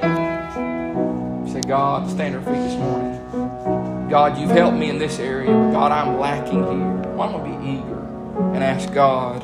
[0.02, 1.46] Amen.
[1.46, 3.01] You say, God, stand our feet this morning.
[4.12, 7.18] God, you've helped me in this area, but God, I'm lacking here.
[7.18, 7.98] I'm going to be eager
[8.52, 9.40] and ask God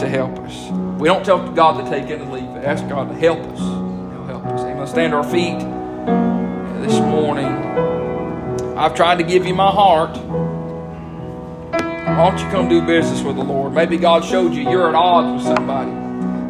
[0.00, 0.70] to help us.
[1.00, 2.64] We don't tell God to take it and leave it.
[2.64, 3.60] Ask God to help us.
[3.60, 4.60] He'll help us.
[4.62, 4.86] Amen.
[4.88, 5.60] Stand to our feet
[6.84, 7.46] this morning.
[8.76, 10.16] I've tried to give you my heart.
[11.70, 13.72] Why don't you come do business with the Lord?
[13.72, 15.92] Maybe God showed you you're at odds with somebody.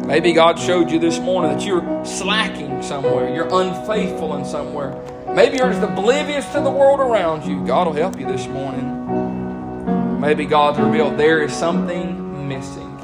[0.07, 5.12] Maybe God showed you this morning that you're slacking somewhere, you're unfaithful in somewhere.
[5.35, 7.65] Maybe you're just oblivious to the world around you.
[7.65, 10.21] God will help you this morning.
[10.21, 12.95] Maybe God's revealed there is something missing.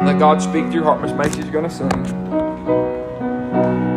[0.00, 1.02] Let God speak to your heart.
[1.02, 1.90] Miss Macy's going to sing.